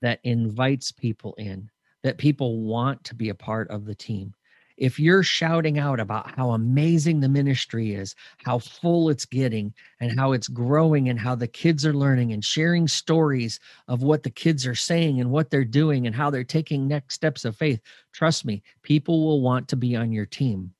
that 0.00 0.20
invites 0.24 0.92
people 0.92 1.34
in 1.38 1.70
that 2.02 2.18
people 2.18 2.60
want 2.62 3.02
to 3.04 3.14
be 3.14 3.28
a 3.28 3.34
part 3.34 3.68
of 3.70 3.84
the 3.84 3.94
team. 3.94 4.32
If 4.78 4.98
you're 4.98 5.22
shouting 5.22 5.78
out 5.78 6.00
about 6.00 6.30
how 6.30 6.52
amazing 6.52 7.20
the 7.20 7.28
ministry 7.28 7.94
is, 7.94 8.14
how 8.44 8.60
full 8.60 9.10
it's 9.10 9.26
getting, 9.26 9.74
and 10.00 10.18
how 10.18 10.32
it's 10.32 10.48
growing, 10.48 11.08
and 11.08 11.18
how 11.18 11.34
the 11.34 11.46
kids 11.46 11.84
are 11.84 11.92
learning 11.92 12.32
and 12.32 12.44
sharing 12.44 12.88
stories 12.88 13.60
of 13.88 14.02
what 14.02 14.22
the 14.22 14.30
kids 14.30 14.66
are 14.66 14.74
saying 14.74 15.20
and 15.20 15.30
what 15.30 15.50
they're 15.50 15.64
doing 15.64 16.06
and 16.06 16.14
how 16.16 16.30
they're 16.30 16.44
taking 16.44 16.88
next 16.88 17.14
steps 17.14 17.44
of 17.44 17.56
faith, 17.56 17.80
trust 18.12 18.44
me, 18.44 18.62
people 18.82 19.26
will 19.26 19.42
want 19.42 19.68
to 19.68 19.76
be 19.76 19.94
on 19.94 20.12
your 20.12 20.26
team. 20.26 20.72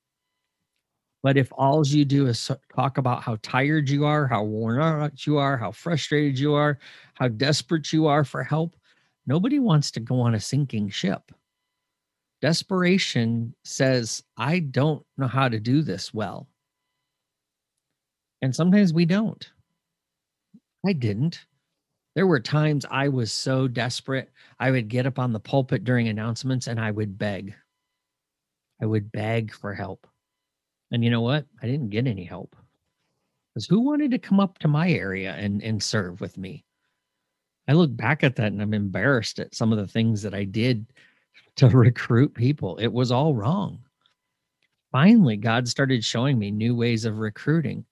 But 1.22 1.36
if 1.36 1.52
all 1.52 1.84
you 1.84 2.04
do 2.04 2.28
is 2.28 2.50
talk 2.74 2.96
about 2.96 3.22
how 3.24 3.36
tired 3.42 3.90
you 3.90 4.04
are, 4.06 4.26
how 4.28 4.44
worn 4.44 4.80
out 4.80 5.26
you 5.26 5.36
are, 5.36 5.56
how 5.58 5.72
frustrated 5.72 6.38
you 6.38 6.54
are, 6.54 6.78
how 7.14 7.28
desperate 7.28 7.92
you 7.92 8.06
are 8.06 8.24
for 8.24 8.44
help, 8.44 8.76
Nobody 9.28 9.58
wants 9.58 9.90
to 9.90 10.00
go 10.00 10.22
on 10.22 10.34
a 10.34 10.40
sinking 10.40 10.88
ship. 10.88 11.32
Desperation 12.40 13.54
says, 13.64 14.22
I 14.36 14.60
don't 14.60 15.04
know 15.16 15.26
how 15.26 15.48
to 15.48 15.58
do 15.58 15.82
this 15.82 16.14
well. 16.14 16.48
And 18.42 18.54
sometimes 18.54 18.92
we 18.92 19.04
don't. 19.04 19.50
I 20.86 20.92
didn't. 20.92 21.44
There 22.14 22.26
were 22.26 22.40
times 22.40 22.84
I 22.90 23.08
was 23.08 23.32
so 23.32 23.68
desperate, 23.68 24.30
I 24.58 24.70
would 24.70 24.88
get 24.88 25.06
up 25.06 25.18
on 25.18 25.32
the 25.32 25.40
pulpit 25.40 25.84
during 25.84 26.08
announcements 26.08 26.66
and 26.66 26.80
I 26.80 26.90
would 26.90 27.18
beg. 27.18 27.54
I 28.80 28.86
would 28.86 29.10
beg 29.12 29.52
for 29.52 29.74
help. 29.74 30.06
And 30.90 31.04
you 31.04 31.10
know 31.10 31.20
what? 31.20 31.46
I 31.62 31.66
didn't 31.66 31.90
get 31.90 32.06
any 32.06 32.24
help. 32.24 32.56
Because 33.54 33.66
who 33.66 33.80
wanted 33.80 34.12
to 34.12 34.18
come 34.18 34.40
up 34.40 34.58
to 34.58 34.68
my 34.68 34.90
area 34.90 35.32
and, 35.32 35.62
and 35.62 35.82
serve 35.82 36.20
with 36.20 36.38
me? 36.38 36.64
I 37.68 37.72
look 37.72 37.94
back 37.94 38.24
at 38.24 38.36
that 38.36 38.52
and 38.52 38.62
I'm 38.62 38.74
embarrassed 38.74 39.38
at 39.38 39.54
some 39.54 39.72
of 39.72 39.78
the 39.78 39.86
things 39.86 40.22
that 40.22 40.34
I 40.34 40.44
did 40.44 40.86
to 41.58 41.68
recruit 41.76 42.34
people. 42.34 42.76
It 42.78 42.92
was 42.92 43.12
all 43.12 43.34
wrong. 43.34 43.80
Finally, 44.90 45.36
God 45.36 45.68
started 45.68 46.02
showing 46.02 46.38
me 46.38 46.50
new 46.50 46.74
ways 46.74 47.04
of 47.04 47.18
recruiting, 47.18 47.84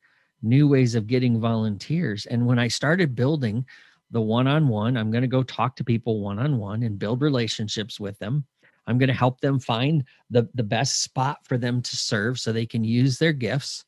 new 0.43 0.67
ways 0.67 0.95
of 0.95 1.07
getting 1.07 1.39
volunteers. 1.39 2.27
And 2.27 2.47
when 2.47 2.59
I 2.59 2.69
started 2.69 3.15
building 3.15 3.67
the 4.11 4.21
one 4.21 4.47
on 4.47 4.69
one, 4.69 4.97
I'm 4.97 5.11
going 5.11 5.23
to 5.23 5.29
go 5.29 5.43
talk 5.43 5.77
to 5.77 5.85
people 5.85 6.21
one 6.21 6.39
on 6.39 6.59
one 6.59 6.85
and 6.85 6.99
build 6.99 7.21
relationships 7.21 8.01
with 8.01 8.19
them. 8.19 8.47
I'm 8.87 8.99
going 8.99 9.09
to 9.09 9.15
help 9.15 9.41
them 9.41 9.59
find 9.59 10.05
the, 10.31 10.49
the 10.55 10.63
best 10.63 11.03
spot 11.03 11.39
for 11.45 11.59
them 11.59 11.83
to 11.83 11.97
serve 11.97 12.39
so 12.39 12.53
they 12.53 12.67
can 12.67 12.85
use 12.85 13.19
their 13.19 13.33
gifts. 13.33 13.85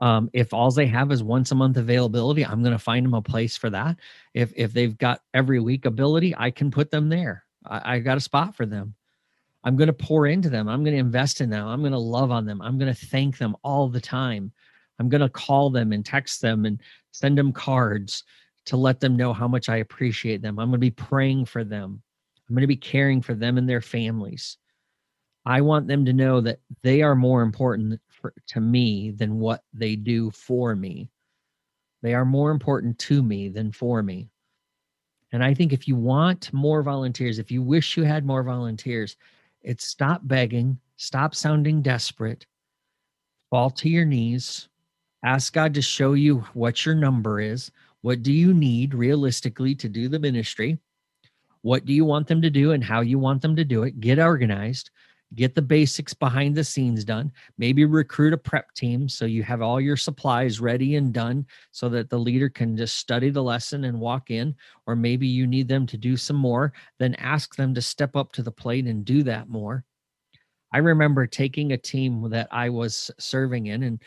Um, 0.00 0.28
if 0.32 0.52
all 0.52 0.70
they 0.72 0.88
have 0.88 1.12
is 1.12 1.22
once 1.22 1.52
a 1.52 1.54
month 1.54 1.76
availability, 1.76 2.44
I'm 2.44 2.62
going 2.62 2.72
to 2.72 2.78
find 2.78 3.06
them 3.06 3.14
a 3.14 3.22
place 3.22 3.56
for 3.56 3.70
that. 3.70 3.96
If 4.34 4.52
if 4.56 4.72
they've 4.72 4.98
got 4.98 5.20
every 5.32 5.60
week 5.60 5.84
ability, 5.84 6.34
I 6.36 6.50
can 6.50 6.72
put 6.72 6.90
them 6.90 7.08
there. 7.08 7.43
I, 7.64 7.94
I 7.94 7.98
got 7.98 8.16
a 8.16 8.20
spot 8.20 8.54
for 8.54 8.66
them. 8.66 8.94
I'm 9.64 9.76
going 9.76 9.88
to 9.88 9.94
pour 9.94 10.26
into 10.26 10.50
them. 10.50 10.68
I'm 10.68 10.84
going 10.84 10.94
to 10.94 11.00
invest 11.00 11.40
in 11.40 11.48
them. 11.48 11.66
I'm 11.66 11.80
going 11.80 11.92
to 11.92 11.98
love 11.98 12.30
on 12.30 12.44
them. 12.44 12.60
I'm 12.60 12.78
going 12.78 12.92
to 12.92 13.06
thank 13.06 13.38
them 13.38 13.56
all 13.62 13.88
the 13.88 14.00
time. 14.00 14.52
I'm 14.98 15.08
going 15.08 15.22
to 15.22 15.28
call 15.28 15.70
them 15.70 15.92
and 15.92 16.04
text 16.04 16.42
them 16.42 16.66
and 16.66 16.80
send 17.12 17.38
them 17.38 17.52
cards 17.52 18.24
to 18.66 18.76
let 18.76 19.00
them 19.00 19.16
know 19.16 19.32
how 19.32 19.48
much 19.48 19.68
I 19.68 19.76
appreciate 19.76 20.42
them. 20.42 20.58
I'm 20.58 20.68
going 20.68 20.72
to 20.72 20.78
be 20.78 20.90
praying 20.90 21.46
for 21.46 21.64
them. 21.64 22.02
I'm 22.48 22.54
going 22.54 22.62
to 22.62 22.66
be 22.66 22.76
caring 22.76 23.22
for 23.22 23.34
them 23.34 23.58
and 23.58 23.68
their 23.68 23.80
families. 23.80 24.58
I 25.46 25.60
want 25.60 25.88
them 25.88 26.04
to 26.06 26.12
know 26.12 26.40
that 26.42 26.60
they 26.82 27.02
are 27.02 27.14
more 27.14 27.42
important 27.42 28.00
for, 28.08 28.32
to 28.48 28.60
me 28.60 29.10
than 29.10 29.38
what 29.38 29.62
they 29.72 29.96
do 29.96 30.30
for 30.30 30.74
me. 30.74 31.10
They 32.02 32.14
are 32.14 32.24
more 32.24 32.50
important 32.50 32.98
to 33.00 33.22
me 33.22 33.48
than 33.48 33.72
for 33.72 34.02
me. 34.02 34.28
And 35.34 35.42
I 35.42 35.52
think 35.52 35.72
if 35.72 35.88
you 35.88 35.96
want 35.96 36.52
more 36.52 36.84
volunteers, 36.84 37.40
if 37.40 37.50
you 37.50 37.60
wish 37.60 37.96
you 37.96 38.04
had 38.04 38.24
more 38.24 38.44
volunteers, 38.44 39.16
it's 39.62 39.84
stop 39.84 40.20
begging, 40.22 40.78
stop 40.96 41.34
sounding 41.34 41.82
desperate, 41.82 42.46
fall 43.50 43.68
to 43.70 43.88
your 43.88 44.04
knees, 44.04 44.68
ask 45.24 45.52
God 45.52 45.74
to 45.74 45.82
show 45.82 46.12
you 46.12 46.38
what 46.54 46.86
your 46.86 46.94
number 46.94 47.40
is. 47.40 47.72
What 48.02 48.22
do 48.22 48.32
you 48.32 48.54
need 48.54 48.94
realistically 48.94 49.74
to 49.74 49.88
do 49.88 50.08
the 50.08 50.20
ministry? 50.20 50.78
What 51.62 51.84
do 51.84 51.92
you 51.92 52.04
want 52.04 52.28
them 52.28 52.40
to 52.40 52.48
do 52.48 52.70
and 52.70 52.84
how 52.84 53.00
you 53.00 53.18
want 53.18 53.42
them 53.42 53.56
to 53.56 53.64
do 53.64 53.82
it? 53.82 53.98
Get 53.98 54.20
organized 54.20 54.90
get 55.34 55.54
the 55.54 55.62
basics 55.62 56.14
behind 56.14 56.54
the 56.54 56.64
scenes 56.64 57.04
done 57.04 57.30
maybe 57.58 57.84
recruit 57.84 58.32
a 58.32 58.38
prep 58.38 58.72
team 58.74 59.08
so 59.08 59.24
you 59.24 59.42
have 59.42 59.62
all 59.62 59.80
your 59.80 59.96
supplies 59.96 60.60
ready 60.60 60.96
and 60.96 61.12
done 61.12 61.46
so 61.70 61.88
that 61.88 62.10
the 62.10 62.18
leader 62.18 62.48
can 62.48 62.76
just 62.76 62.96
study 62.96 63.30
the 63.30 63.42
lesson 63.42 63.84
and 63.84 63.98
walk 63.98 64.30
in 64.30 64.54
or 64.86 64.94
maybe 64.96 65.26
you 65.26 65.46
need 65.46 65.68
them 65.68 65.86
to 65.86 65.96
do 65.96 66.16
some 66.16 66.36
more 66.36 66.72
then 66.98 67.14
ask 67.14 67.54
them 67.56 67.74
to 67.74 67.82
step 67.82 68.16
up 68.16 68.32
to 68.32 68.42
the 68.42 68.50
plate 68.50 68.86
and 68.86 69.04
do 69.04 69.22
that 69.22 69.48
more. 69.48 69.84
I 70.72 70.78
remember 70.78 71.26
taking 71.26 71.72
a 71.72 71.76
team 71.76 72.28
that 72.30 72.48
i 72.50 72.68
was 72.68 73.10
serving 73.18 73.66
in 73.66 73.84
and 73.84 74.02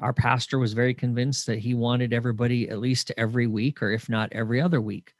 our 0.00 0.12
pastor 0.12 0.58
was 0.58 0.72
very 0.72 0.94
convinced 0.94 1.46
that 1.46 1.58
he 1.58 1.74
wanted 1.74 2.12
everybody 2.12 2.68
at 2.68 2.78
least 2.78 3.12
every 3.16 3.46
week 3.46 3.82
or 3.82 3.90
if 3.90 4.08
not 4.08 4.32
every 4.32 4.60
other 4.60 4.80
week 4.80 5.12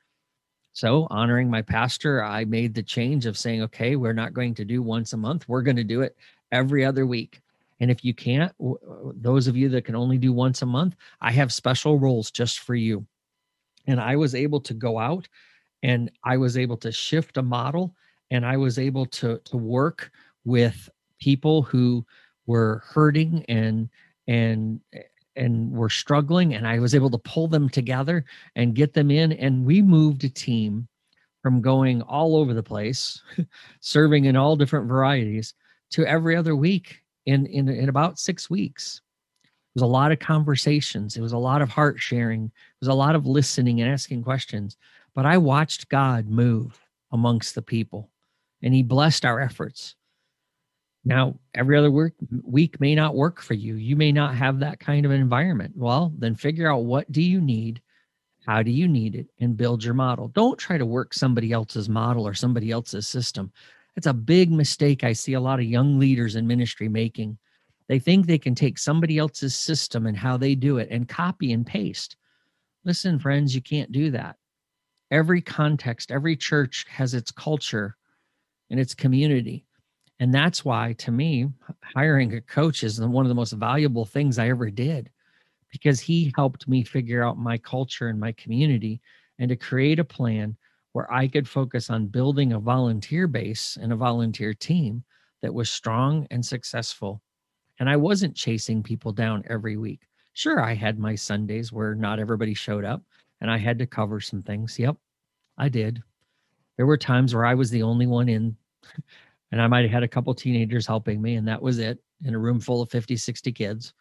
so, 0.72 1.06
honoring 1.10 1.50
my 1.50 1.62
pastor, 1.62 2.22
I 2.22 2.44
made 2.44 2.74
the 2.74 2.82
change 2.82 3.26
of 3.26 3.36
saying, 3.36 3.62
okay, 3.62 3.96
we're 3.96 4.12
not 4.12 4.32
going 4.32 4.54
to 4.54 4.64
do 4.64 4.82
once 4.82 5.12
a 5.12 5.16
month. 5.16 5.48
We're 5.48 5.62
going 5.62 5.76
to 5.76 5.84
do 5.84 6.02
it 6.02 6.16
every 6.52 6.84
other 6.84 7.06
week. 7.06 7.40
And 7.80 7.90
if 7.90 8.04
you 8.04 8.14
can't, 8.14 8.52
uh, 8.62 8.74
those 9.14 9.46
of 9.46 9.56
you 9.56 9.68
that 9.70 9.84
can 9.84 9.96
only 9.96 10.18
do 10.18 10.32
once 10.32 10.62
a 10.62 10.66
month, 10.66 10.96
I 11.20 11.32
have 11.32 11.52
special 11.52 11.98
roles 11.98 12.30
just 12.30 12.60
for 12.60 12.74
you. 12.74 13.04
And 13.86 14.00
I 14.00 14.16
was 14.16 14.34
able 14.34 14.60
to 14.60 14.74
go 14.74 14.98
out 14.98 15.26
and 15.82 16.10
I 16.24 16.36
was 16.36 16.56
able 16.56 16.76
to 16.78 16.92
shift 16.92 17.36
a 17.36 17.42
model 17.42 17.94
and 18.30 18.44
I 18.46 18.56
was 18.56 18.78
able 18.78 19.06
to 19.06 19.40
to 19.44 19.56
work 19.56 20.12
with 20.44 20.88
people 21.20 21.62
who 21.62 22.04
were 22.46 22.82
hurting 22.86 23.44
and 23.48 23.88
and 24.28 24.80
eh, 24.92 25.02
and 25.36 25.70
were 25.70 25.88
struggling 25.88 26.54
and 26.54 26.66
I 26.66 26.78
was 26.78 26.94
able 26.94 27.10
to 27.10 27.18
pull 27.18 27.48
them 27.48 27.68
together 27.68 28.24
and 28.56 28.74
get 28.74 28.92
them 28.92 29.10
in 29.10 29.32
and 29.32 29.64
we 29.64 29.82
moved 29.82 30.24
a 30.24 30.28
team 30.28 30.88
from 31.42 31.62
going 31.62 32.02
all 32.02 32.36
over 32.36 32.52
the 32.52 32.62
place 32.62 33.22
serving 33.80 34.26
in 34.26 34.36
all 34.36 34.56
different 34.56 34.88
varieties 34.88 35.54
to 35.90 36.04
every 36.06 36.36
other 36.36 36.56
week 36.56 37.00
in 37.26 37.46
in 37.46 37.68
in 37.68 37.88
about 37.88 38.18
6 38.18 38.50
weeks. 38.50 39.00
It 39.42 39.48
was 39.74 39.82
a 39.82 39.86
lot 39.86 40.10
of 40.10 40.18
conversations, 40.18 41.16
it 41.16 41.20
was 41.20 41.32
a 41.32 41.38
lot 41.38 41.62
of 41.62 41.68
heart 41.68 42.00
sharing, 42.00 42.46
it 42.46 42.80
was 42.80 42.88
a 42.88 42.94
lot 42.94 43.14
of 43.14 43.26
listening 43.26 43.80
and 43.80 43.90
asking 43.90 44.24
questions, 44.24 44.76
but 45.14 45.26
I 45.26 45.38
watched 45.38 45.88
God 45.88 46.28
move 46.28 46.80
amongst 47.12 47.54
the 47.54 47.62
people 47.62 48.10
and 48.62 48.74
he 48.74 48.82
blessed 48.82 49.24
our 49.24 49.40
efforts 49.40 49.94
now, 51.04 51.38
every 51.54 51.78
other 51.78 51.90
work 51.90 52.14
week 52.42 52.78
may 52.80 52.94
not 52.94 53.14
work 53.14 53.40
for 53.40 53.54
you. 53.54 53.76
You 53.76 53.96
may 53.96 54.12
not 54.12 54.34
have 54.34 54.60
that 54.60 54.80
kind 54.80 55.06
of 55.06 55.12
an 55.12 55.20
environment. 55.20 55.72
Well, 55.74 56.12
then 56.18 56.34
figure 56.34 56.70
out 56.70 56.84
what 56.84 57.10
do 57.10 57.22
you 57.22 57.40
need? 57.40 57.80
How 58.46 58.62
do 58.62 58.70
you 58.70 58.86
need 58.86 59.14
it 59.14 59.28
and 59.38 59.56
build 59.56 59.82
your 59.82 59.94
model. 59.94 60.28
Don't 60.28 60.58
try 60.58 60.76
to 60.76 60.86
work 60.86 61.14
somebody 61.14 61.52
else's 61.52 61.88
model 61.88 62.26
or 62.26 62.34
somebody 62.34 62.70
else's 62.70 63.08
system. 63.08 63.52
It's 63.96 64.06
a 64.06 64.14
big 64.14 64.50
mistake 64.50 65.04
I 65.04 65.12
see 65.12 65.34
a 65.34 65.40
lot 65.40 65.58
of 65.58 65.66
young 65.66 65.98
leaders 65.98 66.36
in 66.36 66.46
ministry 66.46 66.88
making. 66.88 67.38
They 67.88 67.98
think 67.98 68.26
they 68.26 68.38
can 68.38 68.54
take 68.54 68.78
somebody 68.78 69.18
else's 69.18 69.54
system 69.54 70.06
and 70.06 70.16
how 70.16 70.36
they 70.36 70.54
do 70.54 70.78
it 70.78 70.88
and 70.90 71.08
copy 71.08 71.52
and 71.52 71.66
paste. 71.66 72.16
Listen, 72.84 73.18
friends, 73.18 73.54
you 73.54 73.60
can't 73.60 73.92
do 73.92 74.10
that. 74.12 74.36
Every 75.10 75.42
context, 75.42 76.12
every 76.12 76.36
church 76.36 76.86
has 76.88 77.14
its 77.14 77.30
culture 77.30 77.96
and 78.70 78.78
its 78.78 78.94
community. 78.94 79.64
And 80.20 80.34
that's 80.34 80.64
why, 80.64 80.92
to 80.98 81.10
me, 81.10 81.48
hiring 81.82 82.34
a 82.34 82.42
coach 82.42 82.84
is 82.84 83.00
one 83.00 83.24
of 83.24 83.30
the 83.30 83.34
most 83.34 83.52
valuable 83.52 84.04
things 84.04 84.38
I 84.38 84.50
ever 84.50 84.70
did 84.70 85.10
because 85.70 85.98
he 85.98 86.32
helped 86.36 86.68
me 86.68 86.84
figure 86.84 87.24
out 87.24 87.38
my 87.38 87.56
culture 87.56 88.08
and 88.08 88.20
my 88.20 88.32
community 88.32 89.00
and 89.38 89.48
to 89.48 89.56
create 89.56 89.98
a 89.98 90.04
plan 90.04 90.56
where 90.92 91.10
I 91.10 91.26
could 91.26 91.48
focus 91.48 91.88
on 91.88 92.08
building 92.08 92.52
a 92.52 92.58
volunteer 92.58 93.26
base 93.26 93.78
and 93.80 93.92
a 93.92 93.96
volunteer 93.96 94.52
team 94.52 95.04
that 95.40 95.54
was 95.54 95.70
strong 95.70 96.26
and 96.30 96.44
successful. 96.44 97.22
And 97.78 97.88
I 97.88 97.96
wasn't 97.96 98.36
chasing 98.36 98.82
people 98.82 99.12
down 99.12 99.42
every 99.48 99.78
week. 99.78 100.00
Sure, 100.34 100.60
I 100.60 100.74
had 100.74 100.98
my 100.98 101.14
Sundays 101.14 101.72
where 101.72 101.94
not 101.94 102.18
everybody 102.18 102.52
showed 102.52 102.84
up 102.84 103.02
and 103.40 103.50
I 103.50 103.56
had 103.56 103.78
to 103.78 103.86
cover 103.86 104.20
some 104.20 104.42
things. 104.42 104.78
Yep, 104.78 104.96
I 105.56 105.70
did. 105.70 106.02
There 106.76 106.86
were 106.86 106.98
times 106.98 107.34
where 107.34 107.46
I 107.46 107.54
was 107.54 107.70
the 107.70 107.82
only 107.82 108.06
one 108.06 108.28
in 108.28 108.56
and 109.52 109.60
I 109.60 109.66
might 109.66 109.82
have 109.82 109.90
had 109.90 110.02
a 110.02 110.08
couple 110.08 110.32
teenagers 110.34 110.86
helping 110.86 111.20
me, 111.20 111.34
and 111.34 111.48
that 111.48 111.60
was 111.60 111.78
it 111.78 111.98
in 112.24 112.34
a 112.34 112.38
room 112.38 112.60
full 112.60 112.82
of 112.82 112.90
50, 112.90 113.16
60 113.16 113.52
kids. 113.52 113.94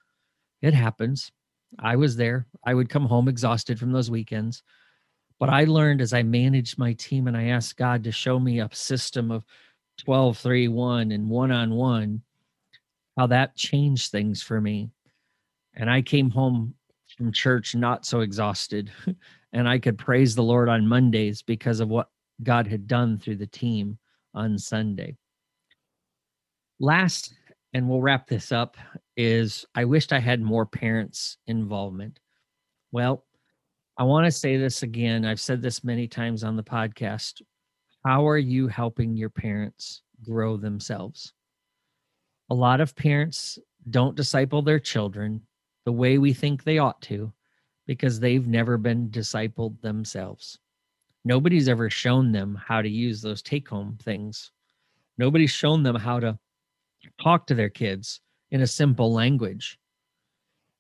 It 0.62 0.74
happens. 0.74 1.32
I 1.80 1.96
was 1.96 2.16
there. 2.16 2.48
I 2.64 2.74
would 2.74 2.90
come 2.90 3.06
home 3.06 3.28
exhausted 3.28 3.80
from 3.80 3.92
those 3.92 4.12
weekends. 4.12 4.64
But 5.40 5.50
I 5.50 5.64
learned 5.64 6.02
as 6.02 6.14
I 6.14 6.24
managed 6.24 6.78
my 6.78 6.94
team 6.94 7.28
and 7.28 7.38
I 7.38 7.46
asked 7.46 7.78
God 7.78 8.04
to 8.04 8.12
show 8.12 8.40
me 8.40 8.60
a 8.60 8.70
system 8.74 9.32
of 9.32 9.46
12, 10.00 10.38
3, 10.38 10.68
1 10.68 11.12
and 11.12 11.30
one 11.30 11.52
on 11.52 11.74
one, 11.74 12.22
how 13.18 13.28
that 13.28 13.56
changed 13.56 14.12
things 14.12 14.42
for 14.42 14.60
me. 14.60 14.90
And 15.76 15.90
I 15.90 16.02
came 16.02 16.30
home 16.30 16.76
from 17.18 17.32
church 17.32 17.74
not 17.74 18.06
so 18.06 18.20
exhausted. 18.20 18.92
and 19.54 19.68
I 19.68 19.80
could 19.80 19.98
praise 19.98 20.36
the 20.36 20.44
Lord 20.44 20.68
on 20.68 20.88
Mondays 20.88 21.42
because 21.42 21.80
of 21.80 21.90
what 21.90 22.10
God 22.44 22.68
had 22.68 22.88
done 22.88 23.18
through 23.18 23.38
the 23.38 23.48
team 23.48 23.98
on 24.34 24.58
Sunday 24.58 25.18
last 26.80 27.34
and 27.74 27.88
we'll 27.88 28.02
wrap 28.02 28.28
this 28.28 28.52
up 28.52 28.78
is 29.18 29.66
i 29.76 29.84
wished 29.84 30.14
i 30.14 30.20
had 30.20 30.42
more 30.42 30.66
parents 30.66 31.38
involvement. 31.48 32.20
Well 32.92 33.26
i 33.98 34.04
want 34.04 34.26
to 34.26 34.32
say 34.32 34.58
this 34.58 34.84
again. 34.84 35.26
I've 35.26 35.42
said 35.42 35.62
this 35.62 35.84
many 35.84 36.08
times 36.08 36.44
on 36.44 36.56
the 36.56 36.64
podcast. 36.64 37.42
How 38.06 38.28
are 38.28 38.38
you 38.38 38.68
helping 38.68 39.16
your 39.16 39.30
parents 39.30 40.04
grow 40.24 40.56
themselves? 40.58 41.34
A 42.50 42.56
lot 42.56 42.82
of 42.82 42.96
parents 42.96 43.60
don't 43.90 44.16
disciple 44.16 44.62
their 44.62 44.80
children 44.80 45.42
the 45.86 45.92
way 45.92 46.18
we 46.18 46.34
think 46.34 46.64
they 46.64 46.78
ought 46.78 47.02
to 47.02 47.32
because 47.88 48.20
they've 48.20 48.48
never 48.48 48.78
been 48.78 49.10
discipled 49.10 49.82
themselves. 49.82 50.60
Nobody's 51.26 51.68
ever 51.68 51.90
shown 51.90 52.32
them 52.32 52.56
how 52.56 52.82
to 52.82 52.90
use 52.90 53.22
those 53.22 53.42
take 53.42 53.68
home 53.68 53.98
things. 54.02 54.52
Nobody's 55.18 55.52
shown 55.52 55.84
them 55.84 55.96
how 55.96 56.20
to 56.20 56.40
talk 57.22 57.48
to 57.48 57.56
their 57.56 57.70
kids 57.70 58.22
in 58.52 58.62
a 58.62 58.68
simple 58.68 59.14
language. 59.14 59.80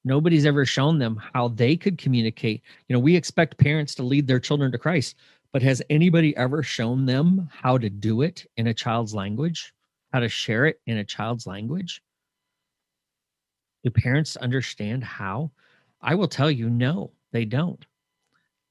Nobody's 0.06 0.46
ever 0.46 0.66
shown 0.66 0.98
them 0.98 1.22
how 1.34 1.50
they 1.50 1.76
could 1.76 1.98
communicate. 1.98 2.64
You 2.88 2.94
know, 2.94 3.00
we 3.00 3.16
expect 3.16 3.58
parents 3.58 3.94
to 3.96 4.04
lead 4.04 4.28
their 4.28 4.40
children 4.40 4.72
to 4.72 4.78
Christ, 4.78 5.16
but 5.52 5.62
has 5.62 5.82
anybody 5.90 6.36
ever 6.38 6.64
shown 6.64 7.06
them 7.06 7.50
how 7.52 7.78
to 7.78 7.90
do 7.90 8.22
it 8.22 8.46
in 8.58 8.68
a 8.68 8.74
child's 8.74 9.14
language, 9.14 9.74
how 10.14 10.20
to 10.20 10.30
share 10.30 10.66
it 10.66 10.80
in 10.86 10.98
a 10.98 11.04
child's 11.04 11.46
language? 11.46 12.02
Do 13.84 13.90
parents 13.90 14.36
understand 14.38 15.04
how? 15.04 15.52
I 16.02 16.16
will 16.16 16.28
tell 16.28 16.50
you, 16.50 16.70
no, 16.70 17.12
they 17.32 17.46
don't. 17.46 17.86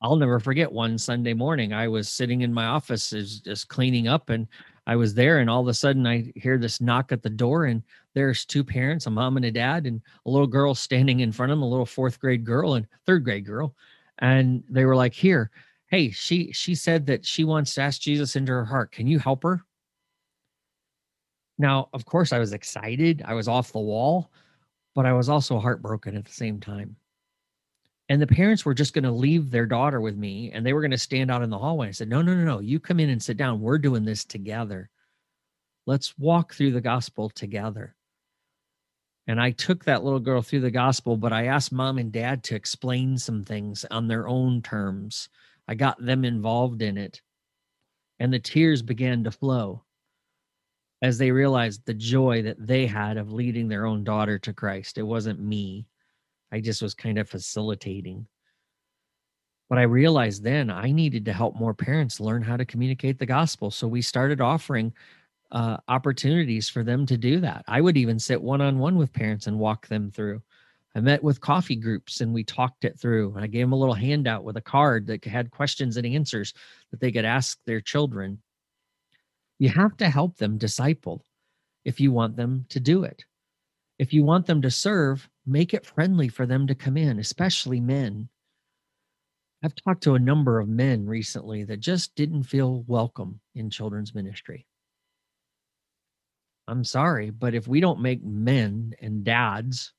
I'll 0.01 0.17
never 0.17 0.39
forget 0.39 0.71
one 0.71 0.97
Sunday 0.97 1.35
morning. 1.35 1.73
I 1.73 1.89
was 1.89 2.09
sitting 2.09 2.43
in 2.43 2.55
my 2.55 2.67
office, 2.67 3.13
is 3.13 3.41
just 3.41 3.69
cleaning 3.69 4.07
up, 4.07 4.31
and 4.31 4.47
I 4.89 4.97
was 4.97 5.13
there, 5.13 5.39
and 5.39 5.51
all 5.51 5.61
of 5.61 5.69
a 5.69 5.75
sudden 5.75 6.07
I 6.07 6.33
hear 6.35 6.57
this 6.57 6.81
knock 6.81 7.13
at 7.13 7.23
the 7.23 7.29
door, 7.29 7.67
and 7.67 7.83
there's 8.15 8.47
two 8.47 8.65
parents, 8.65 9.07
a 9.07 9.11
mom 9.11 9.37
and 9.37 9.45
a 9.45 9.51
dad, 9.51 9.87
and 9.87 10.01
a 10.25 10.31
little 10.31 10.47
girl 10.47 10.75
standing 10.75 11.21
in 11.21 11.31
front 11.31 11.53
of 11.53 11.59
them, 11.59 11.63
a 11.63 11.69
little 11.69 11.85
fourth 11.87 12.19
grade 12.19 12.43
girl 12.43 12.75
and 12.75 12.87
third 13.05 13.23
grade 13.23 13.45
girl, 13.45 13.77
and 14.21 14.65
they 14.71 14.87
were 14.87 14.97
like, 14.97 15.13
"Here, 15.13 15.51
hey, 15.89 16.11
she 16.11 16.53
she 16.53 16.75
said 16.75 17.05
that 17.07 17.27
she 17.27 17.45
wants 17.45 17.75
to 17.75 17.83
ask 17.83 18.01
Jesus 18.01 18.35
into 18.35 18.53
her 18.53 18.65
heart. 18.65 18.91
Can 18.91 19.07
you 19.07 19.19
help 19.19 19.43
her?" 19.43 19.63
Now, 21.59 21.91
of 21.93 22.07
course, 22.07 22.33
I 22.33 22.39
was 22.39 22.55
excited. 22.55 23.23
I 23.27 23.35
was 23.35 23.47
off 23.47 23.73
the 23.73 23.81
wall, 23.81 24.31
but 24.95 25.05
I 25.07 25.13
was 25.13 25.29
also 25.29 25.59
heartbroken 25.59 26.17
at 26.17 26.25
the 26.25 26.33
same 26.33 26.61
time 26.61 26.97
and 28.09 28.23
the 28.23 28.27
parents 28.27 28.65
were 28.65 28.75
just 28.75 28.95
going 28.95 29.05
to 29.05 29.11
leave 29.11 29.51
their 29.51 29.67
daughter 29.67 30.01
with 30.01 30.17
me 30.17 30.51
and 30.53 30.65
they 30.65 30.73
were 30.73 30.81
going 30.81 30.91
to 30.93 30.99
stand 30.99 31.31
out 31.31 31.43
in 31.43 31.51
the 31.51 31.59
hallway. 31.59 31.89
I 31.89 31.93
said, 31.93 32.09
No, 32.09 32.23
no, 32.23 32.35
no, 32.35 32.45
no. 32.45 32.61
You 32.61 32.81
come 32.81 33.01
in 33.01 33.11
and 33.11 33.23
sit 33.23 33.37
down. 33.37 33.61
We're 33.61 33.79
doing 33.79 34.05
this 34.05 34.25
together. 34.25 34.89
Let's 35.87 36.17
walk 36.19 36.55
through 36.55 36.73
the 36.73 36.81
gospel 36.81 37.31
together. 37.31 37.95
And 39.27 39.39
I 39.39 39.51
took 39.51 39.85
that 39.85 40.05
little 40.05 40.21
girl 40.21 40.41
through 40.41 40.61
the 40.61 40.71
gospel, 40.71 41.19
but 41.19 41.35
I 41.35 41.47
asked 41.47 41.71
mom 41.71 41.99
and 41.99 42.11
dad 42.11 42.43
to 42.45 42.55
explain 42.55 43.19
some 43.19 43.45
things 43.45 43.85
on 43.91 44.09
their 44.09 44.27
own 44.27 44.63
terms. 44.63 45.29
I 45.67 45.75
got 45.75 46.03
them 46.03 46.25
involved 46.25 46.81
in 46.81 46.97
it. 46.97 47.21
And 48.19 48.33
the 48.33 48.39
tears 48.39 48.81
began 48.81 49.25
to 49.25 49.31
flow 49.31 49.85
as 51.03 51.19
they 51.19 51.31
realized 51.31 51.85
the 51.85 51.95
joy 51.95 52.43
that 52.43 52.67
they 52.67 52.87
had 52.87 53.19
of 53.19 53.33
leading 53.33 53.69
their 53.69 53.85
own 53.85 54.03
daughter 54.03 54.39
to 54.41 54.53
Christ. 54.55 54.97
It 54.97 55.03
wasn't 55.03 55.41
me, 55.41 55.87
I 56.53 56.61
just 56.61 56.83
was 56.83 56.95
kind 56.95 57.19
of 57.19 57.29
facilitating. 57.29 58.27
But 59.69 59.79
I 59.79 59.83
realized 59.83 60.43
then 60.43 60.71
I 60.71 60.91
needed 60.93 61.25
to 61.27 61.33
help 61.33 61.57
more 61.57 61.75
parents 61.75 62.21
learn 62.21 62.43
how 62.43 62.57
to 62.57 62.65
communicate 62.65 63.19
the 63.19 63.27
gospel. 63.27 63.71
So 63.71 63.87
we 63.87 64.01
started 64.01 64.41
offering 64.41 64.95
uh, 65.51 65.77
opportunities 65.89 66.69
for 66.69 66.83
them 66.83 67.07
to 67.07 67.17
do 67.17 67.41
that. 67.41 67.65
I 67.69 67.81
would 67.81 67.97
even 67.97 68.19
sit 68.19 68.41
one 68.41 68.61
on 68.61 68.79
one 68.79 68.97
with 68.97 69.13
parents 69.13 69.47
and 69.47 69.59
walk 69.59 69.87
them 69.87 70.11
through. 70.11 70.43
I 70.95 71.01
met 71.01 71.23
with 71.23 71.41
coffee 71.41 71.77
groups 71.77 72.23
and 72.23 72.33
we 72.33 72.45
talked 72.45 72.85
it 72.85 72.99
through. 72.99 73.35
And 73.35 73.45
I 73.45 73.47
gave 73.47 73.63
them 73.63 73.73
a 73.73 73.79
little 73.79 73.95
handout 73.95 74.43
with 74.43 74.57
a 74.57 74.63
card 74.63 75.07
that 75.07 75.25
had 75.25 75.51
questions 75.51 75.97
and 75.97 76.07
answers 76.07 76.55
that 76.91 77.01
they 77.01 77.13
could 77.13 77.27
ask 77.27 77.59
their 77.67 77.81
children. 77.81 78.41
You 79.59 79.69
have 79.69 79.97
to 79.99 80.09
help 80.09 80.37
them 80.37 80.57
disciple 80.57 81.25
if 81.85 82.01
you 82.01 82.11
want 82.11 82.37
them 82.37 82.65
to 82.71 82.81
do 82.81 83.05
it. 83.05 83.25
If 83.99 84.13
you 84.13 84.25
want 84.25 84.47
them 84.47 84.63
to 84.63 84.71
serve, 84.71 85.29
make 85.49 85.73
it 85.75 85.87
friendly 85.87 86.29
for 86.29 86.47
them 86.47 86.67
to 86.67 86.75
come 86.75 86.97
in, 86.97 87.19
especially 87.19 87.81
men. 87.81 88.29
I've 89.63 89.75
talked 89.75 90.03
to 90.05 90.15
a 90.15 90.21
number 90.21 90.61
of 90.61 90.69
men 90.69 91.07
recently 91.07 91.65
that 91.65 91.81
just 91.81 92.15
didn't 92.15 92.45
feel 92.45 92.85
welcome 92.87 93.41
in 93.55 93.71
children's 93.71 94.15
ministry. 94.15 94.67
I'm 96.69 96.85
sorry, 96.85 97.31
but 97.31 97.55
if 97.55 97.67
we 97.67 97.81
don't 97.81 98.01
make 98.01 98.23
men 98.23 98.95
and 99.01 99.25
dads, 99.25 99.95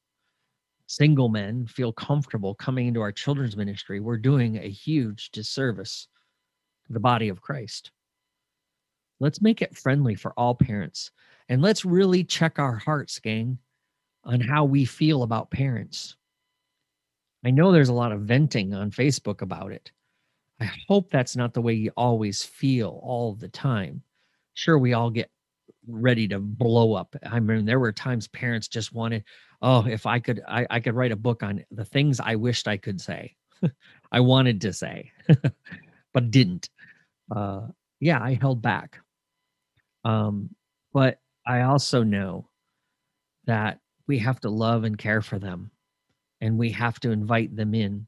single 0.86 1.30
men, 1.30 1.66
feel 1.66 1.92
comfortable 1.92 2.54
coming 2.54 2.88
into 2.88 3.02
our 3.02 3.12
children's 3.12 3.58
ministry, 3.58 4.00
we're 4.00 4.18
doing 4.18 4.58
a 4.58 4.70
huge 4.70 5.32
disservice 5.32 6.08
to 6.88 6.94
the 6.94 7.00
body 7.00 7.28
of 7.28 7.42
Christ. 7.42 7.92
Let's 9.20 9.42
make 9.42 9.62
it 9.62 9.76
friendly 9.76 10.16
for 10.16 10.32
all 10.38 10.56
parents 10.56 11.12
and 11.50 11.62
let's 11.62 11.84
really 11.84 12.24
check 12.24 12.60
our 12.60 12.76
hearts, 12.76 13.20
gang 13.20 13.58
on 14.24 14.42
how 14.42 14.66
we 14.66 14.86
feel 14.86 15.24
about 15.24 15.52
parents. 15.52 16.16
I 17.46 17.52
know 17.52 17.72
there's 17.72 17.90
a 17.90 17.94
lot 17.94 18.12
of 18.12 18.22
venting 18.22 18.74
on 18.74 18.92
Facebook 18.92 19.42
about 19.42 19.72
it. 19.72 19.92
I 20.60 20.70
hope 20.88 21.10
that's 21.10 21.36
not 21.36 21.54
the 21.54 21.62
way 21.62 21.74
you 21.74 21.92
always 21.96 22.44
feel 22.44 23.00
all 23.02 23.34
the 23.34 23.48
time. 23.48 24.04
Sure, 24.54 24.78
we 24.78 24.94
all 24.94 25.10
get 25.10 25.30
ready 25.88 26.28
to 26.28 26.40
blow 26.40 26.94
up. 26.94 27.16
I 27.26 27.40
mean, 27.40 27.66
there 27.66 27.80
were 27.80 27.94
times 27.94 28.28
parents 28.28 28.68
just 28.68 28.94
wanted, 28.94 29.24
oh, 29.62 29.86
if 29.88 30.06
I 30.06 30.20
could, 30.20 30.42
I, 30.48 30.68
I 30.70 30.80
could 30.82 30.96
write 30.96 31.14
a 31.14 31.18
book 31.18 31.44
on 31.44 31.64
the 31.72 31.86
things 31.86 32.20
I 32.20 32.36
wished 32.36 32.68
I 32.68 32.78
could 32.78 33.00
say. 33.00 33.36
I 34.12 34.20
wanted 34.20 34.62
to 34.62 34.74
say, 34.74 35.12
but 36.14 36.32
didn't. 36.32 36.70
Uh, 37.34 37.68
yeah, 38.00 38.22
I 38.22 38.34
held 38.34 38.62
back. 38.62 39.00
Um, 40.04 40.50
but 40.94 41.20
I 41.46 41.62
also 41.62 42.04
know 42.04 42.50
that 43.46 43.80
we 44.10 44.18
have 44.18 44.42
to 44.42 44.50
love 44.50 44.84
and 44.84 44.98
care 44.98 45.22
for 45.22 45.40
them 45.40 45.72
and 46.42 46.58
we 46.58 46.72
have 46.72 47.00
to 47.00 47.12
invite 47.12 47.56
them 47.56 47.74
in. 47.74 48.08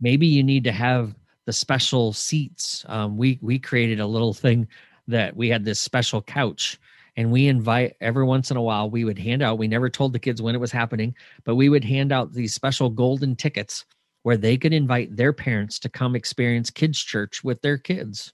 Maybe 0.00 0.26
you 0.26 0.42
need 0.42 0.64
to 0.64 0.72
have 0.72 1.14
the 1.46 1.52
special 1.52 2.12
seats. 2.12 2.84
Um, 2.88 3.16
we 3.16 3.38
we 3.42 3.58
created 3.58 4.00
a 4.00 4.06
little 4.06 4.34
thing 4.34 4.66
that 5.06 5.36
we 5.36 5.48
had 5.48 5.64
this 5.64 5.78
special 5.78 6.22
couch 6.22 6.80
and 7.16 7.30
we 7.30 7.46
invite 7.46 7.96
every 8.00 8.24
once 8.24 8.50
in 8.50 8.56
a 8.56 8.62
while 8.62 8.88
we 8.88 9.04
would 9.04 9.18
hand 9.18 9.42
out 9.42 9.58
we 9.58 9.66
never 9.66 9.90
told 9.90 10.12
the 10.12 10.18
kids 10.18 10.40
when 10.40 10.54
it 10.54 10.60
was 10.60 10.70
happening 10.70 11.12
but 11.44 11.56
we 11.56 11.68
would 11.68 11.82
hand 11.82 12.12
out 12.12 12.32
these 12.32 12.54
special 12.54 12.88
golden 12.88 13.34
tickets 13.34 13.84
where 14.22 14.36
they 14.36 14.56
could 14.56 14.72
invite 14.72 15.16
their 15.16 15.32
parents 15.32 15.78
to 15.78 15.88
come 15.88 16.14
experience 16.14 16.70
kids 16.70 16.98
church 16.98 17.42
with 17.42 17.60
their 17.62 17.78
kids. 17.78 18.32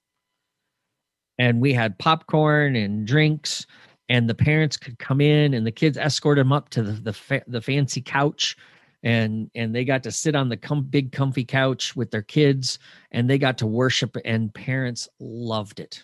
And 1.38 1.60
we 1.60 1.72
had 1.74 1.98
popcorn 1.98 2.76
and 2.76 3.06
drinks 3.06 3.66
and 4.08 4.28
the 4.28 4.34
parents 4.34 4.76
could 4.76 4.98
come 4.98 5.20
in 5.20 5.54
and 5.54 5.66
the 5.66 5.72
kids 5.72 5.98
escorted 5.98 6.44
them 6.44 6.52
up 6.52 6.68
to 6.70 6.82
the 6.82 6.92
the, 6.92 7.12
fa- 7.12 7.44
the 7.46 7.60
fancy 7.60 8.00
couch. 8.00 8.56
And 9.02 9.50
and 9.54 9.74
they 9.74 9.84
got 9.84 10.02
to 10.04 10.10
sit 10.10 10.34
on 10.34 10.48
the 10.48 10.56
com- 10.56 10.84
big 10.84 11.12
comfy 11.12 11.44
couch 11.44 11.94
with 11.94 12.10
their 12.10 12.22
kids 12.22 12.78
and 13.12 13.28
they 13.28 13.38
got 13.38 13.58
to 13.58 13.66
worship 13.66 14.16
and 14.24 14.52
parents 14.52 15.08
loved 15.20 15.80
it. 15.80 16.02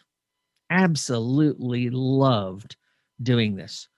Absolutely 0.70 1.90
loved 1.90 2.76
doing 3.22 3.56
this. 3.56 3.88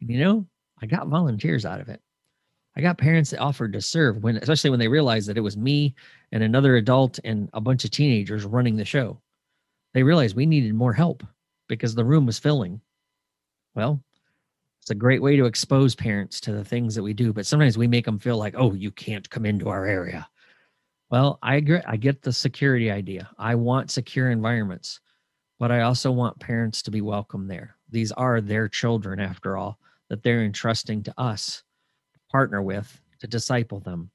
And 0.00 0.10
you 0.10 0.18
know 0.20 0.46
i 0.80 0.86
got 0.86 1.06
volunteers 1.06 1.64
out 1.64 1.80
of 1.80 1.88
it. 1.88 2.00
I 2.76 2.80
got 2.80 2.98
parents 2.98 3.30
that 3.30 3.40
offered 3.40 3.72
to 3.72 3.80
serve 3.80 4.22
when 4.22 4.36
especially 4.36 4.70
when 4.70 4.80
they 4.80 4.88
realized 4.88 5.28
that 5.28 5.38
it 5.38 5.42
was 5.42 5.56
me 5.56 5.94
and 6.30 6.42
another 6.42 6.76
adult 6.76 7.18
and 7.24 7.48
a 7.52 7.60
bunch 7.60 7.84
of 7.84 7.90
teenagers 7.90 8.44
running 8.44 8.76
the 8.76 8.84
show. 8.84 9.20
They 9.94 10.02
realized 10.02 10.36
we 10.36 10.46
needed 10.46 10.74
more 10.74 10.92
help 10.92 11.22
because 11.68 11.94
the 11.94 12.04
room 12.04 12.26
was 12.26 12.38
filling 12.38 12.80
well, 13.74 14.02
it's 14.80 14.90
a 14.90 14.94
great 14.94 15.22
way 15.22 15.36
to 15.36 15.44
expose 15.44 15.94
parents 15.94 16.40
to 16.40 16.52
the 16.52 16.64
things 16.64 16.94
that 16.94 17.02
we 17.02 17.12
do, 17.12 17.32
but 17.32 17.46
sometimes 17.46 17.78
we 17.78 17.86
make 17.86 18.04
them 18.04 18.18
feel 18.18 18.36
like, 18.36 18.54
oh, 18.56 18.74
you 18.74 18.90
can't 18.90 19.28
come 19.30 19.46
into 19.46 19.68
our 19.68 19.86
area. 19.86 20.28
Well, 21.08 21.38
I 21.42 21.56
agree. 21.56 21.80
I 21.86 21.96
get 21.96 22.22
the 22.22 22.32
security 22.32 22.90
idea. 22.90 23.30
I 23.38 23.54
want 23.54 23.90
secure 23.90 24.30
environments, 24.30 24.98
but 25.60 25.70
I 25.70 25.82
also 25.82 26.10
want 26.10 26.40
parents 26.40 26.82
to 26.82 26.90
be 26.90 27.00
welcome 27.00 27.46
there. 27.46 27.76
These 27.90 28.10
are 28.12 28.40
their 28.40 28.66
children, 28.68 29.20
after 29.20 29.56
all, 29.56 29.78
that 30.08 30.22
they're 30.22 30.42
entrusting 30.42 31.04
to 31.04 31.14
us 31.16 31.62
to 32.14 32.20
partner 32.30 32.60
with 32.60 33.00
to 33.20 33.26
disciple 33.28 33.78
them. 33.78 34.10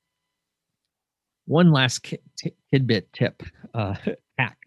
One 1.45 1.71
last 1.71 1.99
kid, 1.99 2.19
tidbit 2.73 3.13
tip, 3.13 3.41
uh, 3.73 3.95
hack, 4.37 4.57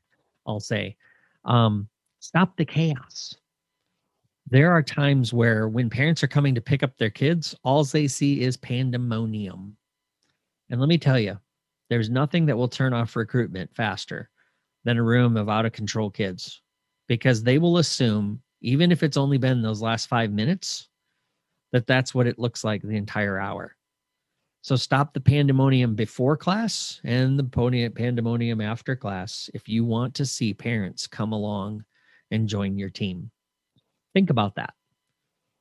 I'll 0.46 0.60
say 0.60 0.96
um, 1.44 1.88
stop 2.20 2.56
the 2.56 2.64
chaos 2.64 3.34
there 4.50 4.72
are 4.72 4.82
times 4.82 5.32
where 5.32 5.68
when 5.68 5.88
parents 5.88 6.24
are 6.24 6.28
coming 6.28 6.54
to 6.56 6.60
pick 6.60 6.82
up 6.82 6.96
their 6.96 7.10
kids, 7.10 7.54
all 7.62 7.84
they 7.84 8.08
see 8.08 8.42
is 8.42 8.56
pandemonium. 8.56 9.76
And 10.70 10.80
let 10.80 10.88
me 10.88 10.98
tell 10.98 11.18
you, 11.18 11.38
there's 11.88 12.10
nothing 12.10 12.46
that 12.46 12.56
will 12.56 12.68
turn 12.68 12.92
off 12.92 13.16
recruitment 13.16 13.74
faster 13.74 14.28
than 14.84 14.98
a 14.98 15.02
room 15.02 15.36
of 15.36 15.48
out 15.48 15.66
of 15.66 15.72
control 15.72 16.10
kids 16.10 16.62
because 17.06 17.42
they 17.42 17.58
will 17.58 17.78
assume, 17.78 18.42
even 18.60 18.90
if 18.90 19.02
it's 19.02 19.16
only 19.16 19.38
been 19.38 19.62
those 19.62 19.82
last 19.82 20.06
five 20.06 20.32
minutes, 20.32 20.88
that 21.72 21.86
that's 21.86 22.14
what 22.14 22.26
it 22.26 22.38
looks 22.38 22.64
like 22.64 22.82
the 22.82 22.96
entire 22.96 23.38
hour. 23.38 23.76
So 24.62 24.76
stop 24.76 25.14
the 25.14 25.20
pandemonium 25.20 25.94
before 25.94 26.36
class 26.36 27.00
and 27.04 27.38
the 27.38 27.90
pandemonium 27.94 28.60
after 28.60 28.94
class 28.96 29.48
if 29.54 29.68
you 29.68 29.84
want 29.84 30.14
to 30.16 30.26
see 30.26 30.52
parents 30.52 31.06
come 31.06 31.32
along 31.32 31.84
and 32.30 32.48
join 32.48 32.76
your 32.76 32.90
team. 32.90 33.30
Think 34.14 34.30
about 34.30 34.56
that. 34.56 34.74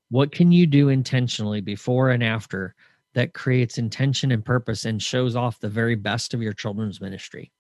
What 0.10 0.32
can 0.32 0.52
you 0.52 0.66
do 0.66 0.90
intentionally 0.90 1.62
before 1.62 2.10
and 2.10 2.24
after 2.24 2.76
that 3.14 3.34
creates 3.34 3.78
intention 3.78 4.32
and 4.32 4.44
purpose 4.44 4.86
and 4.86 5.02
shows 5.02 5.36
off 5.36 5.60
the 5.60 5.70
very 5.70 5.96
best 5.96 6.34
of 6.34 6.42
your 6.42 6.54
children's 6.54 7.00
ministry? 7.00 7.52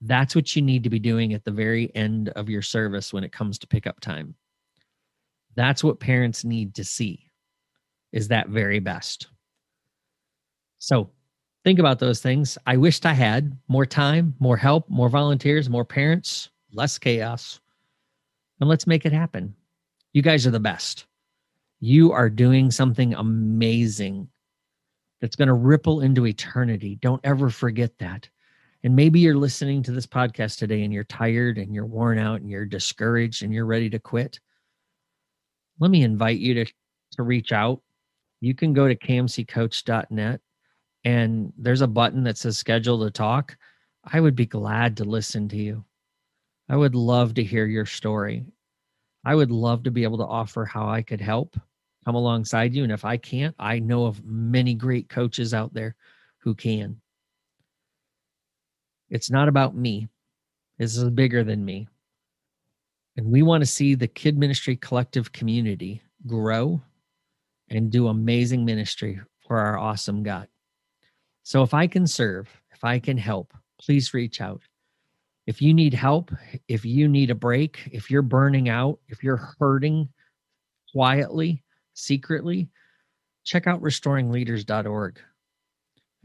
That's 0.00 0.34
what 0.34 0.54
you 0.54 0.62
need 0.62 0.84
to 0.84 0.90
be 0.90 0.98
doing 0.98 1.32
at 1.32 1.44
the 1.44 1.50
very 1.50 1.94
end 1.94 2.28
of 2.30 2.48
your 2.48 2.62
service 2.62 3.12
when 3.12 3.24
it 3.24 3.32
comes 3.32 3.58
to 3.58 3.66
pickup 3.66 4.00
time. 4.00 4.34
That's 5.56 5.82
what 5.82 5.98
parents 5.98 6.44
need 6.44 6.74
to 6.76 6.84
see 6.84 7.24
is 8.12 8.28
that 8.28 8.48
very 8.48 8.78
best. 8.78 9.28
So 10.78 11.10
think 11.64 11.78
about 11.78 11.98
those 11.98 12.20
things. 12.20 12.56
I 12.66 12.76
wished 12.76 13.04
I 13.04 13.12
had 13.12 13.58
more 13.66 13.86
time, 13.86 14.34
more 14.38 14.56
help, 14.56 14.88
more 14.88 15.08
volunteers, 15.08 15.68
more 15.68 15.84
parents, 15.84 16.50
less 16.72 16.98
chaos. 16.98 17.60
And 18.60 18.68
let's 18.68 18.86
make 18.86 19.04
it 19.04 19.12
happen. 19.12 19.54
You 20.12 20.22
guys 20.22 20.46
are 20.46 20.50
the 20.50 20.60
best. 20.60 21.06
You 21.80 22.12
are 22.12 22.30
doing 22.30 22.70
something 22.70 23.14
amazing 23.14 24.28
that's 25.20 25.36
going 25.36 25.48
to 25.48 25.54
ripple 25.54 26.00
into 26.00 26.26
eternity. 26.26 26.96
Don't 27.00 27.20
ever 27.24 27.50
forget 27.50 27.96
that. 27.98 28.28
And 28.84 28.94
maybe 28.94 29.20
you're 29.20 29.36
listening 29.36 29.82
to 29.84 29.92
this 29.92 30.06
podcast 30.06 30.58
today 30.58 30.82
and 30.84 30.92
you're 30.92 31.04
tired 31.04 31.58
and 31.58 31.74
you're 31.74 31.86
worn 31.86 32.18
out 32.18 32.40
and 32.40 32.48
you're 32.48 32.64
discouraged 32.64 33.42
and 33.42 33.52
you're 33.52 33.66
ready 33.66 33.90
to 33.90 33.98
quit. 33.98 34.38
Let 35.80 35.90
me 35.90 36.02
invite 36.02 36.38
you 36.38 36.54
to, 36.54 36.64
to 37.16 37.22
reach 37.22 37.52
out. 37.52 37.82
You 38.40 38.54
can 38.54 38.72
go 38.72 38.86
to 38.86 38.94
kmccoach.net 38.94 40.40
and 41.04 41.52
there's 41.56 41.80
a 41.80 41.88
button 41.88 42.24
that 42.24 42.38
says 42.38 42.58
schedule 42.58 43.04
to 43.04 43.10
talk. 43.10 43.56
I 44.04 44.20
would 44.20 44.36
be 44.36 44.46
glad 44.46 44.96
to 44.98 45.04
listen 45.04 45.48
to 45.48 45.56
you. 45.56 45.84
I 46.68 46.76
would 46.76 46.94
love 46.94 47.34
to 47.34 47.44
hear 47.44 47.66
your 47.66 47.86
story. 47.86 48.44
I 49.28 49.34
would 49.34 49.50
love 49.50 49.82
to 49.82 49.90
be 49.90 50.04
able 50.04 50.16
to 50.16 50.24
offer 50.24 50.64
how 50.64 50.88
I 50.88 51.02
could 51.02 51.20
help 51.20 51.54
come 52.06 52.14
alongside 52.14 52.74
you. 52.74 52.82
And 52.82 52.90
if 52.90 53.04
I 53.04 53.18
can't, 53.18 53.54
I 53.58 53.78
know 53.78 54.06
of 54.06 54.24
many 54.24 54.72
great 54.72 55.10
coaches 55.10 55.52
out 55.52 55.74
there 55.74 55.96
who 56.38 56.54
can. 56.54 56.98
It's 59.10 59.30
not 59.30 59.46
about 59.46 59.76
me. 59.76 60.08
This 60.78 60.96
is 60.96 61.10
bigger 61.10 61.44
than 61.44 61.62
me. 61.62 61.88
And 63.18 63.26
we 63.26 63.42
want 63.42 63.60
to 63.60 63.66
see 63.66 63.94
the 63.94 64.08
Kid 64.08 64.38
Ministry 64.38 64.76
Collective 64.76 65.30
community 65.30 66.00
grow 66.26 66.80
and 67.68 67.90
do 67.90 68.08
amazing 68.08 68.64
ministry 68.64 69.20
for 69.46 69.58
our 69.58 69.76
awesome 69.76 70.22
God. 70.22 70.48
So 71.42 71.62
if 71.62 71.74
I 71.74 71.86
can 71.86 72.06
serve, 72.06 72.48
if 72.72 72.82
I 72.82 72.98
can 72.98 73.18
help, 73.18 73.52
please 73.78 74.14
reach 74.14 74.40
out. 74.40 74.62
If 75.48 75.62
you 75.62 75.72
need 75.72 75.94
help, 75.94 76.30
if 76.68 76.84
you 76.84 77.08
need 77.08 77.30
a 77.30 77.34
break, 77.34 77.88
if 77.90 78.10
you're 78.10 78.20
burning 78.20 78.68
out, 78.68 78.98
if 79.08 79.24
you're 79.24 79.50
hurting 79.58 80.06
quietly, 80.92 81.64
secretly, 81.94 82.68
check 83.44 83.66
out 83.66 83.80
restoringleaders.org. 83.80 85.18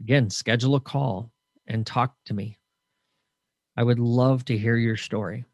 Again, 0.02 0.28
schedule 0.28 0.74
a 0.74 0.80
call 0.80 1.32
and 1.66 1.86
talk 1.86 2.14
to 2.26 2.34
me. 2.34 2.58
I 3.78 3.82
would 3.82 3.98
love 3.98 4.44
to 4.44 4.58
hear 4.58 4.76
your 4.76 4.98
story. 4.98 5.46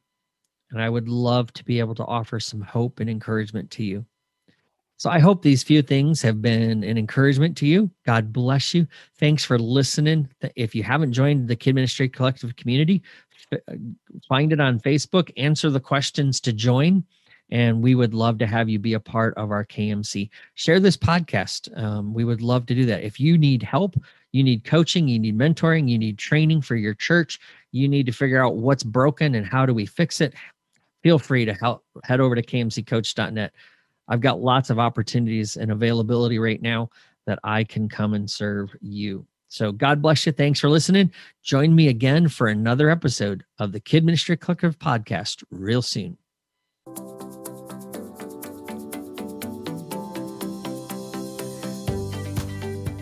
And 0.73 0.83
I 0.83 0.89
would 0.89 1.09
love 1.09 1.53
to 1.53 1.65
be 1.65 1.79
able 1.79 1.95
to 1.95 2.05
offer 2.07 2.41
some 2.41 2.63
hope 2.63 2.99
and 2.99 3.09
encouragement 3.09 3.71
to 3.71 3.85
you. 3.85 4.05
So 5.01 5.09
I 5.09 5.19
hope 5.19 5.41
these 5.41 5.63
few 5.63 5.81
things 5.81 6.21
have 6.21 6.43
been 6.43 6.85
an 6.85 6.99
encouragement 6.99 7.57
to 7.57 7.67
you. 7.67 7.89
God 8.05 8.35
bless 8.35 8.75
you. 8.75 8.87
Thanks 9.17 9.43
for 9.43 9.59
listening. 9.59 10.29
If 10.57 10.75
you 10.75 10.83
haven't 10.83 11.15
joined 11.15 11.49
the 11.49 11.57
Kid 11.57 11.75
Ministry 11.75 12.07
Collective 12.07 12.55
community, 12.57 13.03
find 14.29 14.53
it 14.53 14.61
on 14.61 14.81
Facebook, 14.81 15.31
answer 15.37 15.71
the 15.71 15.81
questions 15.81 16.41
to 16.41 16.53
join, 16.53 17.05
and 17.51 17.83
we 17.83 17.95
would 17.95 18.15
love 18.15 18.39
to 18.39 18.47
have 18.47 18.69
you 18.69 18.79
be 18.79 18.95
a 18.95 19.01
part 19.01 19.35
of 19.37 19.51
our 19.51 19.65
KMC. 19.65 20.31
Share 20.55 20.81
this 20.81 20.97
podcast. 20.97 21.77
Um, 21.79 22.15
we 22.15 22.25
would 22.25 22.43
love 22.43 22.67
to 22.67 22.75
do 22.75 22.87
that. 22.87 23.03
If 23.03 23.19
you 23.19 23.37
need 23.37 23.63
help, 23.63 23.97
you 24.33 24.43
need 24.43 24.65
coaching, 24.65 25.09
you 25.09 25.19
need 25.19 25.37
mentoring, 25.37 25.89
you 25.89 25.99
need 25.99 26.19
training 26.19 26.63
for 26.63 26.77
your 26.77 26.95
church, 26.95 27.41
you 27.73 27.89
need 27.89 28.07
to 28.07 28.13
figure 28.13 28.45
out 28.45 28.57
what's 28.57 28.85
broken 28.85 29.35
and 29.35 29.47
how 29.47 29.67
do 29.67 29.75
we 29.75 29.87
fix 29.87 30.21
it, 30.21 30.35
feel 31.03 31.19
free 31.19 31.45
to 31.45 31.55
help, 31.55 31.85
head 32.05 32.21
over 32.21 32.35
to 32.35 32.43
kmccoach.net. 32.43 33.53
I've 34.09 34.21
got 34.21 34.41
lots 34.41 34.71
of 34.71 34.79
opportunities 34.79 35.57
and 35.57 35.71
availability 35.71 36.39
right 36.39 36.61
now 36.61 36.91
that 37.27 37.39
I 37.45 37.65
can 37.65 37.89
come 37.89 38.15
and 38.15 38.29
serve 38.29 38.75
you. 38.81 39.27
So 39.51 39.73
God 39.73 40.01
bless 40.01 40.25
you. 40.27 40.33
Thanks 40.33 40.61
for 40.61 40.71
listening. 40.71 41.11
Join 41.43 41.75
me 41.75 41.89
again 41.89 42.29
for 42.29 42.47
another 42.47 42.89
episode 42.89 43.45
of 43.59 43.73
the 43.73 43.81
Kid 43.81 44.05
Ministry 44.05 44.37
Collective 44.37 44.79
podcast 44.79 45.43
real 45.51 45.83
soon. 45.83 46.17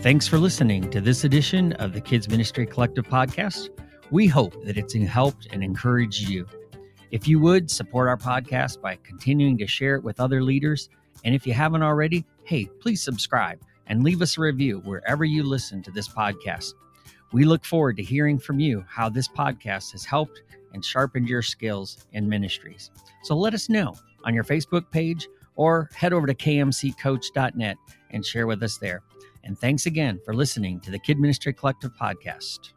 Thanks 0.00 0.26
for 0.26 0.38
listening 0.38 0.90
to 0.90 1.02
this 1.02 1.24
edition 1.24 1.74
of 1.74 1.92
the 1.92 2.00
Kids 2.00 2.30
Ministry 2.30 2.64
Collective 2.64 3.06
podcast. 3.06 3.68
We 4.10 4.26
hope 4.26 4.64
that 4.64 4.78
it's 4.78 4.94
helped 4.94 5.48
and 5.52 5.62
encouraged 5.62 6.30
you. 6.30 6.46
If 7.10 7.28
you 7.28 7.38
would 7.40 7.70
support 7.70 8.08
our 8.08 8.16
podcast 8.16 8.80
by 8.80 8.96
continuing 9.02 9.58
to 9.58 9.66
share 9.66 9.96
it 9.96 10.02
with 10.02 10.18
other 10.18 10.42
leaders, 10.42 10.88
and 11.26 11.34
if 11.34 11.46
you 11.46 11.52
haven't 11.52 11.82
already, 11.82 12.24
hey, 12.44 12.70
please 12.80 13.02
subscribe 13.02 13.60
and 13.88 14.04
leave 14.04 14.22
us 14.22 14.38
a 14.38 14.40
review 14.40 14.80
wherever 14.84 15.24
you 15.24 15.42
listen 15.42 15.82
to 15.82 15.90
this 15.90 16.08
podcast. 16.08 16.74
We 17.32 17.44
look 17.44 17.64
forward 17.64 17.96
to 17.96 18.02
hearing 18.02 18.38
from 18.38 18.60
you 18.60 18.84
how 18.88 19.08
this 19.08 19.28
podcast 19.28 19.92
has 19.92 20.04
helped 20.04 20.42
and 20.72 20.84
sharpened 20.84 21.28
your 21.28 21.42
skills 21.42 22.06
in 22.12 22.28
ministries. 22.28 22.90
So 23.24 23.36
let 23.36 23.54
us 23.54 23.68
know 23.68 23.94
on 24.24 24.34
your 24.34 24.44
Facebook 24.44 24.90
page 24.90 25.28
or 25.56 25.90
head 25.94 26.12
over 26.12 26.26
to 26.26 26.34
kmccoach.net 26.34 27.76
and 28.10 28.24
share 28.24 28.46
with 28.46 28.62
us 28.62 28.78
there. 28.78 29.02
And 29.44 29.58
thanks 29.58 29.86
again 29.86 30.20
for 30.24 30.34
listening 30.34 30.80
to 30.80 30.90
the 30.90 30.98
Kid 30.98 31.18
Ministry 31.18 31.52
Collective 31.52 31.92
podcast. 31.94 32.72